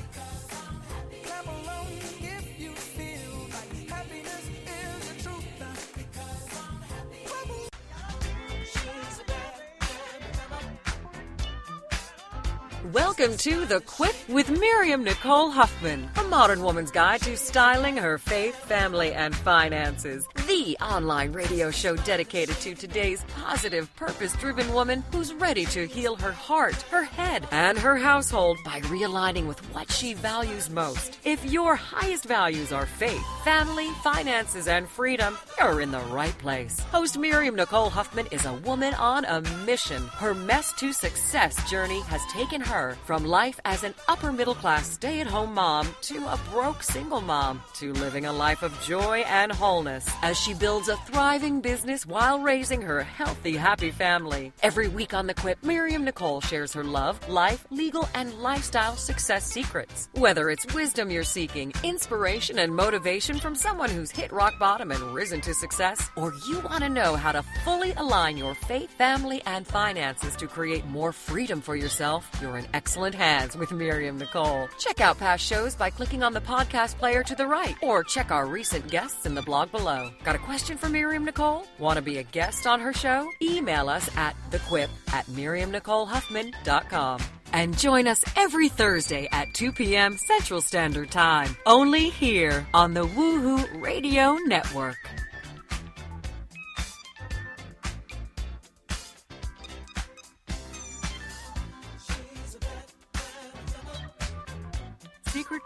[12.97, 18.17] Welcome to The Quip with Miriam Nicole Huffman, a modern woman's guide to styling her
[18.17, 20.27] faith, family, and finances.
[20.47, 26.15] The online radio show dedicated to today's positive, purpose driven woman who's ready to heal
[26.15, 31.19] her heart, her head, and her household by realigning with what she values most.
[31.25, 36.79] If your highest values are faith, family, finances, and freedom, you're in the right place.
[36.93, 40.07] Host Miriam Nicole Huffman is a woman on a mission.
[40.07, 44.89] Her mess to success journey has taken her from life as an upper middle class
[44.89, 49.25] stay at home mom to a broke single mom to living a life of joy
[49.27, 54.53] and wholeness as she builds a thriving business while raising her healthy, happy family.
[54.63, 59.45] Every week on The Quip, Miriam Nicole shares her love, life, legal, and lifestyle success
[59.51, 60.09] secrets.
[60.15, 65.15] Whether it's wisdom you're seeking, inspiration and motivation from someone who's hit rock bottom and
[65.15, 69.43] risen to success, or you want to know how to fully align your faith, family,
[69.47, 74.69] and finances to create more freedom for yourself, you're in excellent hands with Miriam Nicole.
[74.79, 78.31] Check out past shows by clicking on the podcast player to the right, or check
[78.31, 80.11] our recent guests in the blog below.
[80.27, 81.65] Got a question for Miriam Nicole?
[81.79, 83.31] Want to be a guest on her show?
[83.41, 87.21] Email us at thequip at miriamnicolehuffman.com.
[87.53, 90.19] And join us every Thursday at 2 p.m.
[90.27, 94.99] Central Standard Time, only here on the Woohoo Radio Network.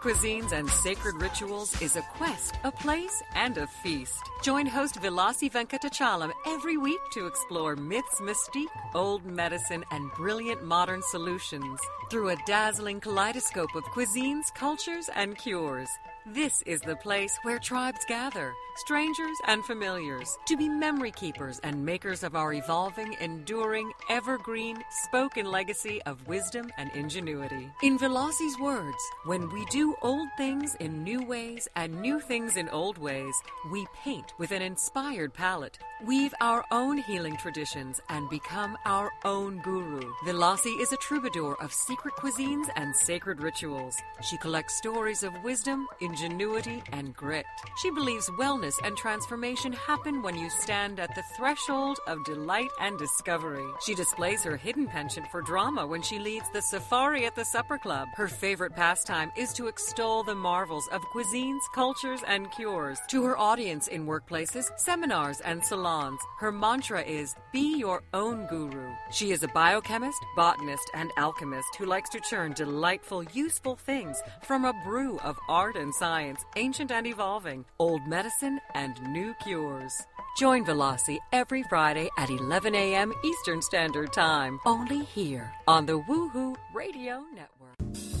[0.01, 4.19] Cuisines and sacred rituals is a quest, a place, and a feast.
[4.41, 11.01] Join host Vilasi Venkatachalam every week to explore myths, mystique, old medicine, and brilliant modern
[11.11, 11.79] solutions
[12.09, 15.89] through a dazzling kaleidoscope of cuisines, cultures, and cures.
[16.25, 21.85] This is the place where tribes gather, strangers and familiars, to be memory keepers and
[21.85, 27.69] makers of our evolving, enduring, evergreen, spoken legacy of wisdom and ingenuity.
[27.81, 32.69] In Velasi's words, when we do old things in new ways and new things in
[32.69, 33.33] old ways,
[33.71, 39.59] we paint with an inspired palette, weave our own healing traditions, and become our own
[39.59, 40.01] guru.
[40.25, 43.97] Velasi is a troubadour of secret cuisines and sacred rituals.
[44.21, 47.45] She collects stories of wisdom, ingenuity, and grit.
[47.81, 52.97] She believes wellness and transformation happen when you stand at the threshold of delight and
[52.97, 53.67] discovery.
[53.85, 57.77] She displays her hidden penchant for drama when she leads the safari at the supper
[57.77, 58.07] club.
[58.15, 62.99] Her favorite pastime is to extol the marvels of cuisines, cultures, and cures.
[63.07, 68.87] To her audience in workplaces, seminars, and salons, her mantra is be your own guru.
[69.11, 74.65] She is a biochemist, botanist, and alchemist who likes to churn delightful, useful things from
[74.65, 79.93] a brew of art and science, ancient and evolving, old medicine, and new cures.
[80.37, 83.11] Join Velasi every Friday at 11 a.m.
[83.23, 88.20] Eastern Standard Time, only here on the Woohoo Radio Network.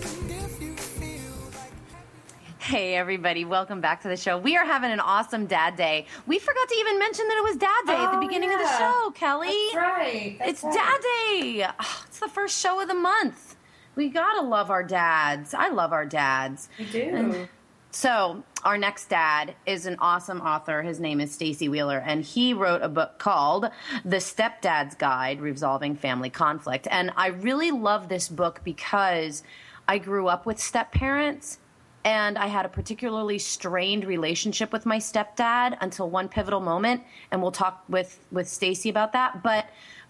[2.61, 4.37] Hey, everybody, welcome back to the show.
[4.37, 6.05] We are having an awesome Dad Day.
[6.27, 8.59] We forgot to even mention that it was Dad Day at the Oh, beginning of
[8.59, 9.47] the show, Kelly.
[9.73, 10.35] That's right.
[10.37, 10.73] That's it's right.
[10.75, 11.65] Dad Day.
[11.79, 13.55] Oh, it's the first show of the month.
[13.95, 15.55] We gotta love our dads.
[15.55, 16.69] I love our dads.
[16.77, 17.47] We do.
[17.89, 20.83] So, our next dad is an awesome author.
[20.83, 23.71] His name is Stacy Wheeler, and he wrote a book called
[24.05, 26.87] The Stepdad's Guide Resolving Family Conflict.
[26.91, 29.41] And I really love this book because
[29.87, 31.57] I grew up with step parents
[32.03, 37.41] and I had a particularly strained relationship with my stepdad until one pivotal moment, and
[37.41, 39.43] we'll talk with with Stacy about that.
[39.43, 39.67] But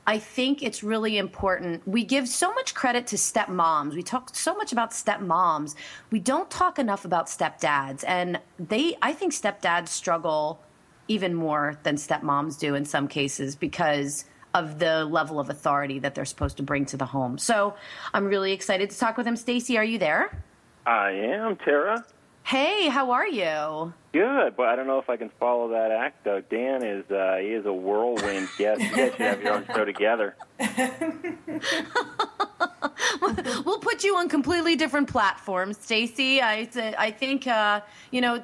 [0.07, 1.87] I think it's really important.
[1.87, 3.93] We give so much credit to stepmoms.
[3.93, 5.75] We talk so much about stepmoms.
[6.09, 8.97] We don't talk enough about stepdads, and they.
[9.01, 10.61] I think stepdads struggle
[11.07, 16.15] even more than stepmoms do in some cases because of the level of authority that
[16.15, 17.37] they're supposed to bring to the home.
[17.37, 17.73] So
[18.13, 19.35] I'm really excited to talk with him.
[19.35, 20.43] Stacy, are you there?
[20.86, 22.03] I am, Tara.
[22.43, 23.93] Hey, how are you?
[24.13, 26.41] Good, but I don't know if I can follow that act though.
[26.41, 28.82] Dan is uh, he is a whirlwind guest.
[28.82, 30.36] You guys should have your own show together.
[33.65, 36.41] we'll put you on completely different platforms, Stacy.
[36.41, 36.67] I
[36.97, 38.43] I think uh, you know.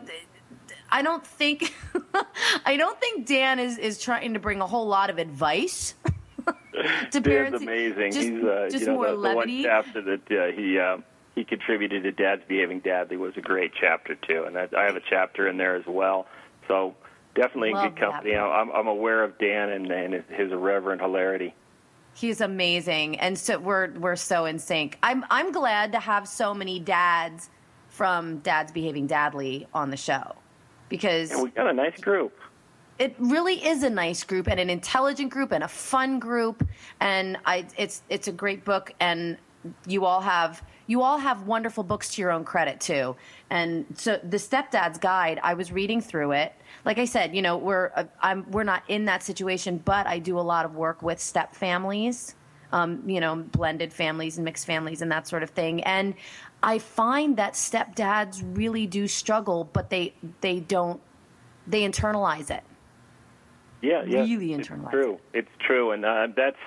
[0.89, 1.75] I don't think
[2.65, 5.95] I don't think Dan is, is trying to bring a whole lot of advice
[7.11, 7.59] to parents.
[7.59, 8.11] Dan's amazing.
[8.13, 9.63] Just, He's uh, just you know more the, the one levity.
[9.63, 10.99] chapter that uh, he uh,
[11.38, 14.95] he contributed to Dad's Behaving Dadly was a great chapter too, and I, I have
[14.95, 16.25] a chapter in there as well.
[16.67, 16.95] So
[17.35, 18.31] definitely in Love good company.
[18.31, 18.41] that.
[18.41, 21.53] I'm, I'm aware of Dan and, and his, his irreverent hilarity.
[22.15, 24.97] He's amazing, and so we're we're so in sync.
[25.03, 27.51] I'm I'm glad to have so many dads
[27.89, 30.35] from Dads Behaving Dadly on the show
[30.89, 32.33] because And we got a nice group.
[32.97, 36.67] it really is a nice group and an intelligent group and a fun group
[36.99, 39.38] and I it's it's a great book and
[39.85, 43.15] you all have you all have wonderful books to your own credit too.
[43.49, 46.53] And so the stepdad's guide, I was reading through it.
[46.85, 50.19] Like I said, you know, we're uh, I'm we're not in that situation, but I
[50.19, 52.35] do a lot of work with step families.
[52.69, 55.81] Um, you know, blended families and mixed families and that sort of thing.
[55.83, 56.15] And
[56.61, 60.99] I find that stepdads really do struggle, but they they don't
[61.65, 62.63] they internalize it.
[63.81, 65.19] Yeah, yeah, really it's internalize true.
[65.33, 66.57] It's true, and uh, that's,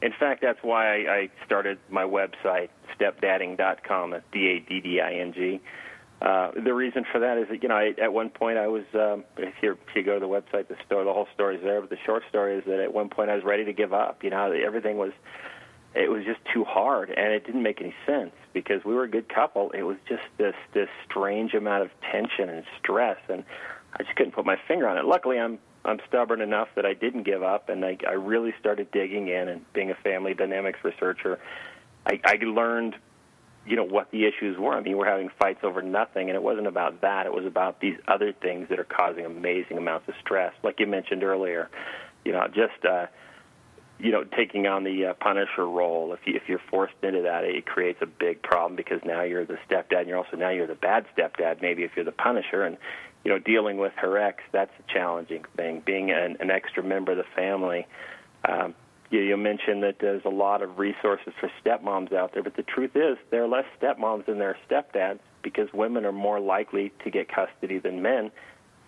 [0.00, 4.10] in fact, that's why I, I started my website, stepdadding.com.
[4.10, 5.60] That's D-A-D-D-I-N-G.
[6.22, 8.84] Uh, the reason for that is that you know, I, at one point I was,
[8.94, 11.80] um, if you if you go to the website, the story, the whole story's there.
[11.80, 14.24] But the short story is that at one point I was ready to give up.
[14.24, 15.12] You know, everything was,
[15.94, 19.08] it was just too hard, and it didn't make any sense because we were a
[19.08, 19.70] good couple.
[19.72, 23.44] It was just this this strange amount of tension and stress, and
[23.92, 25.04] I just couldn't put my finger on it.
[25.04, 28.90] Luckily, I'm I'm stubborn enough that I didn't give up, and I, I really started
[28.90, 31.38] digging in and being a family dynamics researcher.
[32.06, 32.96] I, I learned
[33.66, 34.74] you know what the issues were.
[34.74, 37.26] I mean, we're having fights over nothing, and it wasn't about that.
[37.26, 40.86] It was about these other things that are causing amazing amounts of stress, like you
[40.86, 41.70] mentioned earlier.
[42.24, 43.06] You know, just uh,
[43.98, 46.12] you know, taking on the uh, punisher role.
[46.12, 49.46] If you, if you're forced into that, it creates a big problem because now you're
[49.46, 51.62] the stepdad, and you're also now you're the bad stepdad.
[51.62, 52.76] Maybe if you're the punisher, and
[53.24, 55.82] you know, dealing with her ex, that's a challenging thing.
[55.84, 57.86] Being an, an extra member of the family.
[58.46, 58.74] Um,
[59.14, 62.62] you, you mentioned that there's a lot of resources for stepmoms out there, but the
[62.62, 66.92] truth is there are less stepmoms than there are stepdads because women are more likely
[67.04, 68.30] to get custody than men.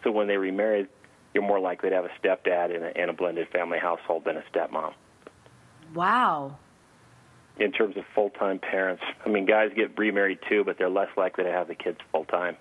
[0.02, 0.86] So when they remarry,
[1.32, 4.36] you're more likely to have a stepdad in a, in a blended family household than
[4.36, 4.94] a stepmom.
[5.94, 6.58] Wow.
[7.58, 11.08] In terms of full time parents, I mean, guys get remarried too, but they're less
[11.16, 12.56] likely to have the kids full time.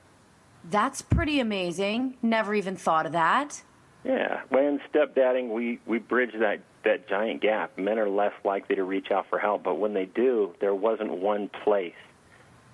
[0.70, 2.18] That's pretty amazing.
[2.22, 3.64] Never even thought of that.
[4.04, 7.78] Yeah, when stepdadding, we we bridge that that giant gap.
[7.78, 11.12] Men are less likely to reach out for help, but when they do, there wasn't
[11.12, 11.94] one place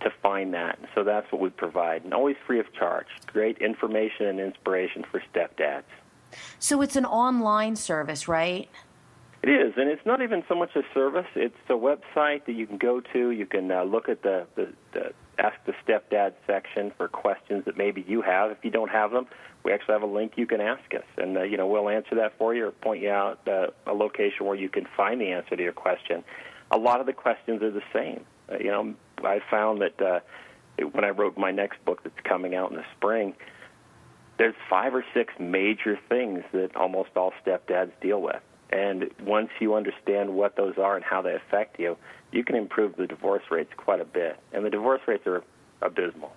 [0.02, 0.80] to find that.
[0.96, 3.08] So that's what we provide, and always free of charge.
[3.28, 5.84] Great information and inspiration for stepdads.
[6.60, 8.70] So it's an online service, right?
[9.44, 11.26] It is, and it's not even so much a service.
[11.36, 13.32] It's a website that you can go to.
[13.32, 17.76] You can uh, look at the, the, the Ask the Stepdad section for questions that
[17.76, 18.52] maybe you have.
[18.52, 19.26] If you don't have them,
[19.64, 22.16] we actually have a link you can ask us, and uh, you know we'll answer
[22.16, 25.32] that for you or point you out uh, a location where you can find the
[25.32, 26.24] answer to your question.
[26.72, 28.26] A lot of the questions are the same.
[28.52, 28.94] Uh, you know,
[29.24, 30.20] I found that uh,
[30.92, 33.36] when I wrote my next book that's coming out in the spring,
[34.38, 38.42] there's five or six major things that almost all stepdads deal with.
[38.72, 41.98] And once you understand what those are and how they affect you,
[42.32, 44.40] you can improve the divorce rates quite a bit.
[44.54, 45.44] And the divorce rates are
[45.82, 46.34] abysmal.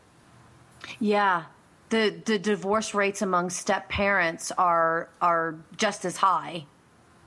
[0.98, 1.44] Yeah.
[1.90, 6.66] The the divorce rates among step parents are are just as high.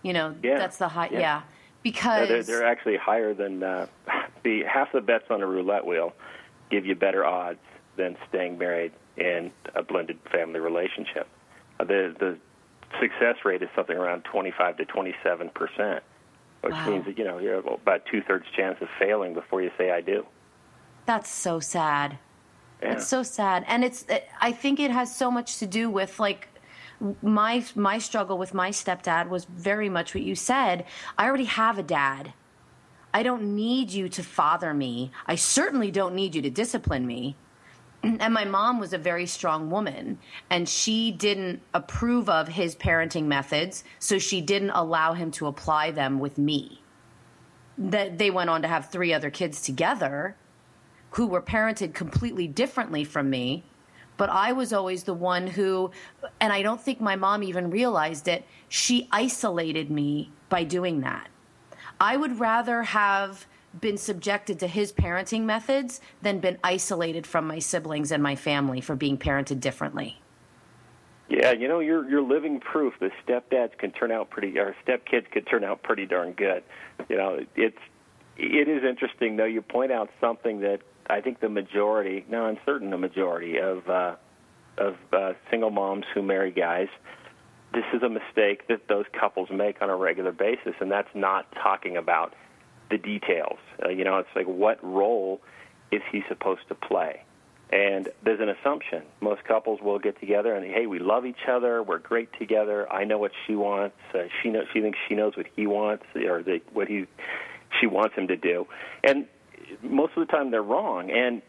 [0.03, 0.57] You know, yeah.
[0.57, 1.19] that's the high yeah.
[1.19, 1.41] yeah.
[1.83, 3.87] Because they're, they're actually higher than uh,
[4.43, 6.13] the half the bets on a roulette wheel
[6.69, 7.59] give you better odds
[7.95, 11.27] than staying married in a blended family relationship.
[11.79, 12.37] Uh, the the
[12.99, 16.03] success rate is something around 25 to 27 percent,
[16.61, 16.89] which Wow.
[16.89, 19.91] means that you know you have about two thirds chance of failing before you say
[19.91, 20.25] I do.
[21.05, 22.17] That's so sad.
[22.81, 22.93] Yeah.
[22.93, 24.05] It's so sad, and it's.
[24.39, 26.47] I think it has so much to do with like
[27.21, 30.85] my my struggle with my stepdad was very much what you said.
[31.17, 32.33] I already have a dad.
[33.13, 35.11] I don't need you to father me.
[35.25, 37.35] I certainly don't need you to discipline me.
[38.03, 40.19] And my mom was a very strong woman,
[40.51, 45.91] and she didn't approve of his parenting methods, so she didn't allow him to apply
[45.91, 46.83] them with me.
[47.77, 50.35] That they went on to have three other kids together,
[51.17, 53.63] who were parented completely differently from me.
[54.17, 55.89] But I was always the one who,
[56.39, 61.27] and I don't think my mom even realized it, she isolated me by doing that.
[61.99, 63.47] I would rather have
[63.81, 68.79] been subjected to his parenting methods than been isolated from my siblings and my family
[68.79, 70.21] for being parented differently.
[71.29, 75.29] Yeah, you know, you're you're living proof that stepdads can turn out pretty, or stepkids
[75.31, 76.63] could turn out pretty darn good.
[77.09, 77.77] You know, it's
[78.37, 79.45] it is interesting though.
[79.45, 83.87] You point out something that I think the majority, no, I'm certain the majority of
[83.89, 84.15] uh,
[84.77, 86.87] of uh, single moms who marry guys,
[87.73, 91.51] this is a mistake that those couples make on a regular basis, and that's not
[91.51, 92.33] talking about
[92.89, 93.59] the details.
[93.83, 95.41] Uh, you know, it's like what role
[95.91, 97.23] is he supposed to play?
[97.69, 99.03] And there's an assumption.
[99.19, 101.83] Most couples will get together and hey, we love each other.
[101.83, 102.89] We're great together.
[102.91, 103.97] I know what she wants.
[104.13, 104.67] Uh, she knows.
[104.73, 107.07] She thinks she knows what he wants, or the, what he
[107.81, 108.67] she wants him to do.
[109.03, 109.27] And
[109.81, 111.11] most of the time, they're wrong.
[111.11, 111.41] And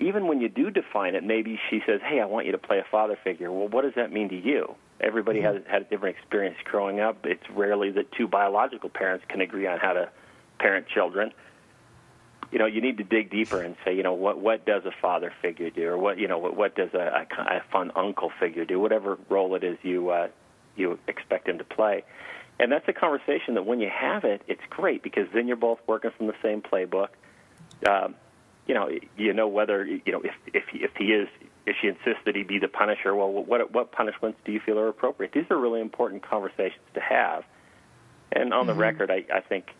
[0.00, 2.78] even when you do define it, maybe she says, "Hey, I want you to play
[2.78, 4.74] a father figure." Well, what does that mean to you?
[5.00, 7.24] Everybody has had a different experience growing up.
[7.24, 10.10] It's rarely that two biological parents can agree on how to
[10.58, 11.32] parent children
[12.50, 14.92] you know you need to dig deeper and say you know what what does a
[15.00, 18.30] father figure do or what you know what what does a, a, a fun uncle
[18.40, 20.28] figure do whatever role it is you uh,
[20.76, 22.04] you expect him to play
[22.58, 25.78] and that's a conversation that when you have it it's great because then you're both
[25.86, 27.08] working from the same playbook
[27.86, 28.14] um,
[28.66, 31.28] you know you know whether you know if if he, if he is
[31.66, 34.78] if she insists that he be the punisher well what what punishments do you feel
[34.78, 37.44] are appropriate these are really important conversations to have
[38.32, 39.74] and on the record I, I think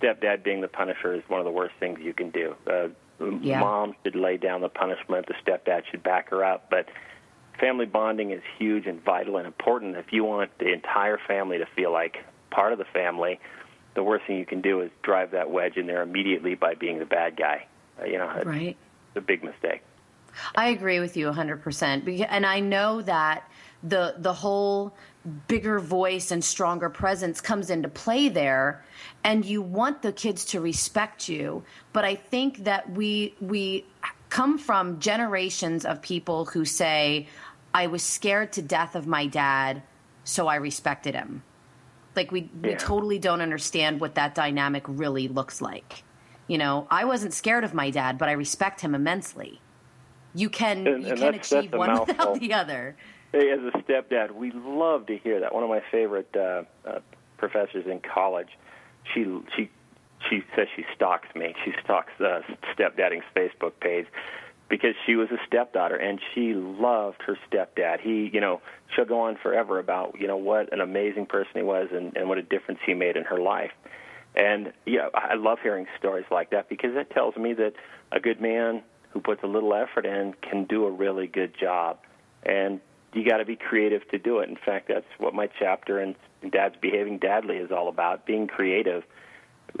[0.00, 2.54] stepdad being the punisher is one of the worst things you can do.
[2.66, 2.88] Uh,
[3.42, 3.60] Yeah.
[3.60, 5.26] Mom should lay down the punishment.
[5.26, 6.70] The stepdad should back her up.
[6.70, 6.88] But
[7.58, 9.96] family bonding is huge and vital and important.
[9.96, 12.18] If you want the entire family to feel like
[12.50, 13.40] part of the family,
[13.98, 17.00] the worst thing you can do is drive that wedge in there immediately by being
[17.00, 17.66] the bad guy.
[18.00, 18.76] Uh, you know, it's Right.
[19.16, 19.82] a big mistake.
[20.54, 22.24] I agree with you 100%.
[22.28, 23.50] And I know that
[23.82, 24.94] the the whole
[25.48, 28.84] bigger voice and stronger presence comes into play there
[29.24, 33.84] and you want the kids to respect you but i think that we we
[34.30, 37.28] come from generations of people who say
[37.72, 39.80] i was scared to death of my dad
[40.24, 41.40] so i respected him
[42.18, 42.70] like we, yeah.
[42.70, 46.02] we totally don't understand what that dynamic really looks like
[46.48, 49.60] you know i wasn't scared of my dad but i respect him immensely
[50.34, 52.14] you can and, you and can that's, achieve that's one mouthful.
[52.14, 52.96] without the other
[53.32, 55.54] Hey, as a stepdad, we love to hear that.
[55.54, 57.00] One of my favorite uh, uh,
[57.36, 58.48] professors in college,
[59.12, 59.68] she she
[60.30, 61.54] she says she stalks me.
[61.64, 62.40] She stalks uh,
[62.72, 64.06] stepdadding's Facebook page
[64.68, 68.00] because she was a stepdaughter and she loved her stepdad.
[68.00, 68.60] He, you know,
[68.94, 72.28] she'll go on forever about you know what an amazing person he was and, and
[72.28, 73.72] what a difference he made in her life.
[74.34, 77.72] And yeah, I love hearing stories like that because it tells me that
[78.12, 81.98] a good man who puts a little effort in can do a really good job.
[82.42, 82.80] And
[83.14, 84.48] you got to be creative to do it.
[84.48, 86.14] In fact, that's what my chapter in
[86.50, 89.02] Dad's Behaving Dadly is all about: being creative,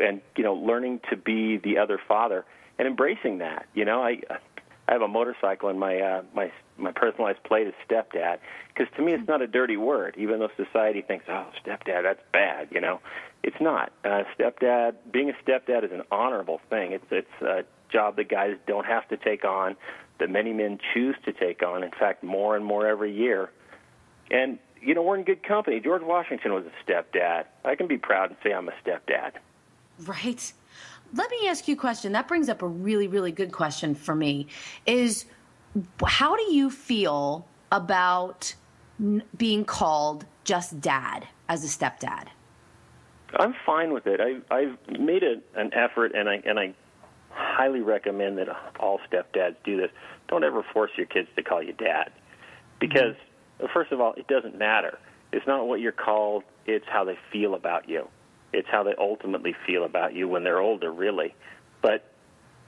[0.00, 2.44] and you know, learning to be the other father
[2.78, 3.66] and embracing that.
[3.74, 4.20] You know, I
[4.88, 9.02] I have a motorcycle, and my uh, my my personalized plate is stepdad because to
[9.02, 12.68] me it's not a dirty word, even though society thinks, oh, stepdad, that's bad.
[12.70, 13.00] You know,
[13.42, 13.92] it's not.
[14.02, 16.92] Uh, stepdad, being a stepdad is an honorable thing.
[16.92, 19.76] It's it's a job that guys don't have to take on
[20.20, 21.84] that many men choose to take on.
[21.84, 23.50] In fact, more and more every year.
[24.30, 25.80] And you know, we're in good company.
[25.80, 27.44] George Washington was a stepdad.
[27.62, 29.32] I can be proud and say I'm a stepdad.
[30.00, 30.52] Right.
[31.14, 32.12] Let me ask you a question.
[32.12, 34.46] That brings up a really, really good question for me.
[34.86, 35.24] Is
[36.04, 38.54] how do you feel about
[39.36, 42.28] being called just dad as a stepdad?
[43.38, 44.20] I'm fine with it.
[44.20, 46.74] I, I've made a, an effort, and I and I
[47.30, 48.48] highly recommend that
[48.80, 49.90] all stepdads do this.
[50.28, 52.10] Don't ever force your kids to call you dad,
[52.80, 53.14] because
[53.60, 53.66] mm-hmm.
[53.72, 54.98] first of all, it doesn't matter.
[55.32, 58.08] It's not what you're called; it's how they feel about you.
[58.52, 61.34] It's how they ultimately feel about you when they're older, really.
[61.82, 62.12] But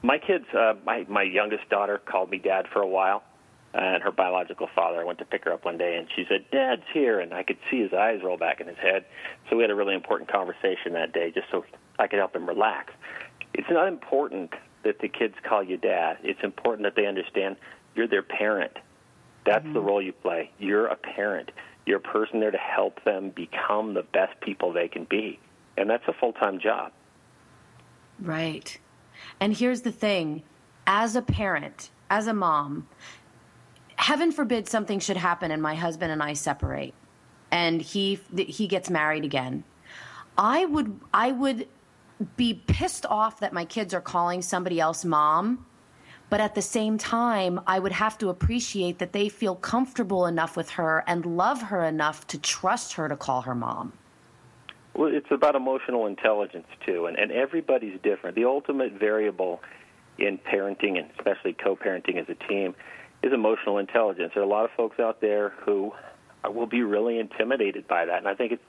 [0.03, 3.23] my kids, uh, my my youngest daughter called me dad for a while,
[3.75, 5.01] and her biological father.
[5.01, 7.43] I went to pick her up one day, and she said, "Dad's here," and I
[7.43, 9.05] could see his eyes roll back in his head.
[9.49, 11.65] So we had a really important conversation that day, just so
[11.99, 12.93] I could help him relax
[13.55, 14.55] it's not important
[14.85, 16.19] that the kids call you dad.
[16.23, 17.57] It's important that they understand
[17.95, 18.73] you're their parent.
[19.45, 19.75] That's mm-hmm.
[19.75, 20.51] the role you play.
[20.59, 21.51] You're a parent.
[21.87, 25.39] You're a person there to help them become the best people they can be.
[25.81, 26.93] And that's a full time job.
[28.21, 28.79] Right.
[29.41, 30.43] And here's the thing
[30.87, 32.87] as a parent, as a mom,
[33.97, 36.95] heaven forbid something should happen and my husband and I separate
[37.51, 39.65] and he he gets married again.
[40.39, 41.69] I would I would
[42.37, 45.67] be pissed off that my kids are calling somebody else mom.
[46.29, 50.57] But at the same time, I would have to appreciate that they feel comfortable enough
[50.57, 53.93] with her and love her enough to trust her to call her mom.
[54.95, 58.37] Well, it's about emotional intelligence, too, and, and everybody's different.
[58.37, 59.63] The ultimate variable
[60.19, 62.75] in parenting, and especially co parenting as a team,
[63.23, 64.33] is emotional intelligence.
[64.35, 65.93] There are a lot of folks out there who
[66.45, 68.63] will be really intimidated by that, and I think it's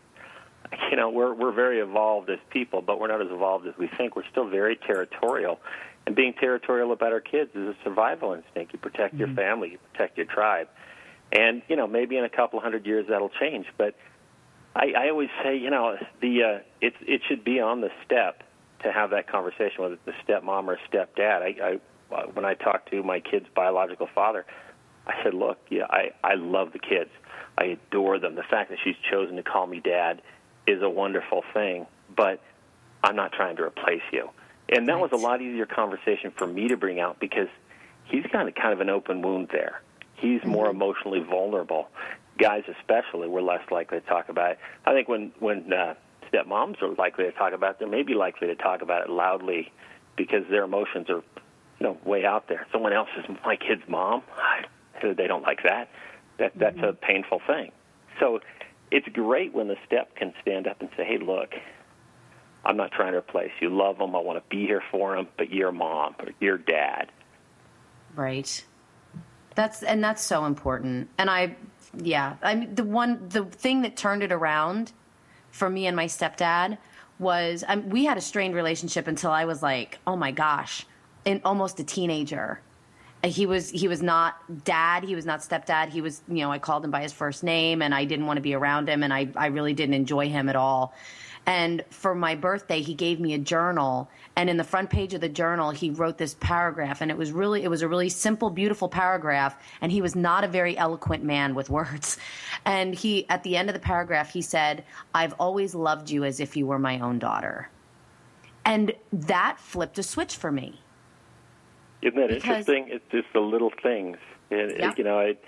[0.89, 3.89] you know, we're we're very evolved as people, but we're not as evolved as we
[3.97, 4.15] think.
[4.15, 5.59] We're still very territorial,
[6.05, 8.73] and being territorial about our kids is a survival instinct.
[8.73, 9.25] You protect mm-hmm.
[9.25, 10.67] your family, you protect your tribe,
[11.31, 13.65] and you know, maybe in a couple hundred years that'll change.
[13.77, 13.95] But
[14.75, 18.43] I, I always say, you know, the uh, it it should be on the step
[18.83, 21.41] to have that conversation, whether it's the stepmom or stepdad.
[21.41, 21.79] I,
[22.11, 24.45] I when I talk to my kid's biological father,
[25.07, 27.09] I said, look, yeah, I I love the kids.
[27.57, 28.35] I adore them.
[28.35, 30.21] The fact that she's chosen to call me dad
[30.67, 32.41] is a wonderful thing, but
[33.03, 34.29] I'm not trying to replace you.
[34.69, 37.49] And that was a lot easier conversation for me to bring out because
[38.05, 39.81] he's got a kind of an open wound there.
[40.15, 40.49] He's mm-hmm.
[40.49, 41.89] more emotionally vulnerable.
[42.41, 44.59] Guys, especially, were less likely to talk about it.
[44.85, 45.93] I think when when uh,
[46.31, 49.09] stepmoms are likely to talk about it, they may be likely to talk about it
[49.09, 49.71] loudly
[50.17, 51.23] because their emotions are,
[51.79, 52.65] you know, way out there.
[52.71, 54.23] Someone else is my kid's mom.
[55.01, 55.89] They don't like that.
[56.37, 56.85] That that's mm-hmm.
[56.85, 57.71] a painful thing.
[58.19, 58.39] So
[58.91, 61.53] it's great when the step can stand up and say, "Hey, look,
[62.65, 63.69] I'm not trying to replace you.
[63.69, 64.15] Love them.
[64.15, 67.11] I want to be here for them, but you're mom or you're dad."
[68.15, 68.63] Right.
[69.55, 71.09] That's and that's so important.
[71.17, 71.55] And I,
[71.97, 74.91] yeah, I mean the one the thing that turned it around
[75.51, 76.77] for me and my stepdad
[77.19, 80.85] was um, we had a strained relationship until I was like, oh my gosh,
[81.25, 82.61] in almost a teenager.
[83.23, 85.89] he was he was not dad he was not stepdad.
[85.89, 88.37] He was you know i called him by his first name and i didn't want
[88.37, 90.93] to be around him and i, I really didn't enjoy him at all
[91.45, 94.09] and for my birthday he gave me a journal.
[94.35, 97.01] And in the front page of the journal he wrote this paragraph.
[97.01, 99.55] And it was really it was a really simple beautiful paragraph.
[99.81, 102.17] And he was not a very eloquent man with words.
[102.65, 104.83] And he at the end of the paragraph he said
[105.15, 107.69] i've always loved you as if you were my own daughter.
[108.63, 110.79] And that flipped a switch for me.
[112.03, 112.87] Isn't that Because- interesting?
[112.89, 114.17] It's just the little things,
[114.51, 114.93] and Yeah.
[114.97, 115.43] you know, it,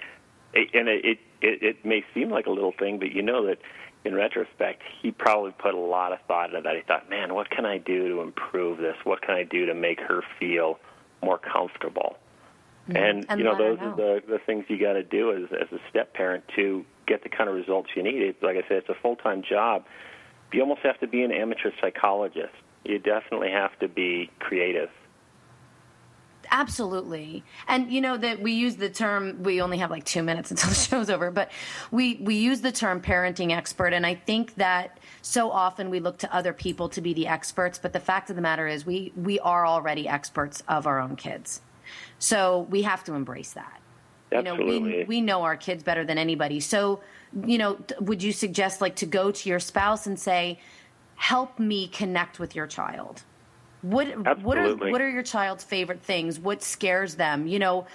[0.55, 3.59] and it it it may seem like a little thing, but you know that
[4.05, 6.75] in retrospect, he probably put a lot of thought into that.
[6.75, 8.95] He thought, man, what can I do to improve this?
[9.03, 10.79] What can I do to make her feel
[11.21, 12.17] more comfortable?
[12.87, 13.31] And, Mm-hmm.
[13.31, 15.79] And you know, those are the the things you got to do as as a
[15.89, 18.21] step parent to get the kind of results you need.
[18.21, 19.85] It's like I said, it's a full time job.
[20.51, 22.53] You almost have to be an amateur psychologist.
[22.83, 24.89] You definitely have to be creative.
[26.53, 27.43] Absolutely.
[27.67, 30.69] And you know that we use the term we only have like 2 minutes until
[30.69, 31.51] the show's over, but
[31.89, 36.19] we we use the term parenting expert and I think that so often we look
[36.19, 39.11] to other people to be the experts, but the fact of the matter is we
[39.15, 41.61] we are already experts of our own kids.
[42.19, 43.81] So we have to embrace that.
[44.31, 45.03] You know, we Absolutely.
[45.05, 46.59] we know our kids better than anybody.
[46.59, 47.01] So,
[47.47, 50.59] you know, would you suggest like to go to your spouse and say,
[51.15, 53.23] "Help me connect with your child"?
[53.84, 54.07] What
[54.41, 56.39] what are what are your child's favorite things?
[56.39, 57.47] What scares them?
[57.47, 57.86] You know,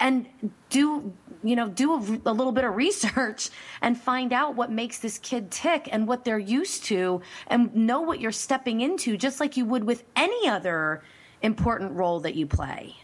[0.00, 0.26] and
[0.68, 1.12] do
[1.44, 3.48] you know do a, a little bit of research
[3.80, 8.00] and find out what makes this kid tick and what they're used to, and know
[8.00, 11.04] what you're stepping into, just like you would with any other
[11.40, 12.96] important role that you play.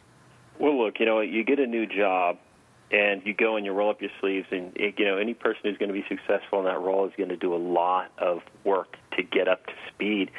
[0.59, 2.39] Well, look, you know, you get a new job,
[2.91, 5.79] and you go and you roll up your sleeves, and you know, any person who's
[5.79, 8.97] going to be successful in that role is going to do a lot of work
[9.17, 10.33] to get up to speed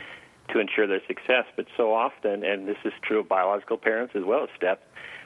[0.49, 1.45] to ensure their success.
[1.55, 4.83] But so often, and this is true of biological parents as well as steps,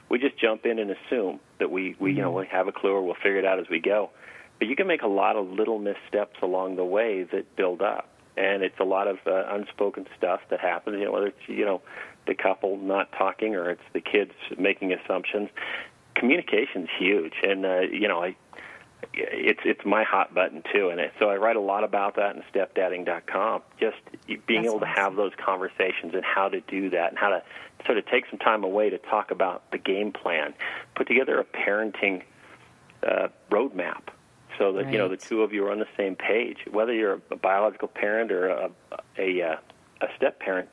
[0.08, 2.92] we just jump in and assume that we, we you know, we have a clue
[2.92, 4.10] or we'll figure it out as we go.
[4.58, 8.08] But you can make a lot of little missteps along the way that build up.
[8.36, 11.64] And it's a lot of uh, unspoken stuff that happens, you know, whether it's, you
[11.64, 11.80] know,
[12.26, 15.48] the couple not talking or it's the kids making assumptions.
[16.14, 17.34] Communication's huge.
[17.42, 18.36] And, uh, you know, I,
[19.12, 22.36] it's it's my hot button too, and it, so I write a lot about that
[22.36, 23.62] in stepdadding.com.
[23.78, 23.96] Just
[24.26, 25.02] being That's able to awesome.
[25.02, 27.42] have those conversations and how to do that, and how to
[27.86, 30.54] sort of take some time away to talk about the game plan,
[30.94, 32.22] put together a parenting
[33.06, 34.02] uh, roadmap,
[34.58, 36.58] so that you know the two of you are on the same page.
[36.70, 38.70] Whether you're a biological parent or a
[39.18, 39.58] a, a,
[40.02, 40.68] a step parent,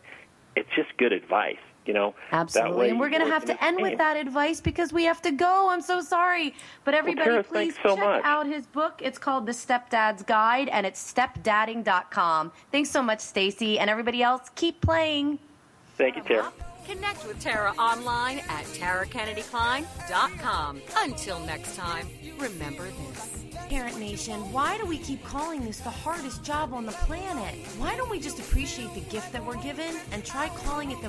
[0.55, 1.57] it's just good advice.
[1.87, 2.77] You know, Absolutely.
[2.77, 5.21] way and we're going to have to a end with that advice because we have
[5.21, 5.69] to go.
[5.69, 6.53] I'm so sorry.
[6.83, 8.21] But everybody, Tara, please so check much.
[8.25, 8.99] out his book.
[9.01, 12.51] It's called The Stepdad's Guide and it's stepdadding.com.
[12.71, 13.79] Thanks so much, Stacy.
[13.79, 15.39] And everybody else, keep playing.
[15.97, 16.51] Thank you, Tara.
[16.87, 20.81] Connect with Tara online at tarakennedykline.com.
[20.97, 22.07] Until next time,
[22.37, 23.43] remember this.
[23.67, 27.55] Parent Nation, why do we keep calling this the hardest job on the planet?
[27.77, 31.05] Why don't we just appreciate the gift that we're given and try calling it the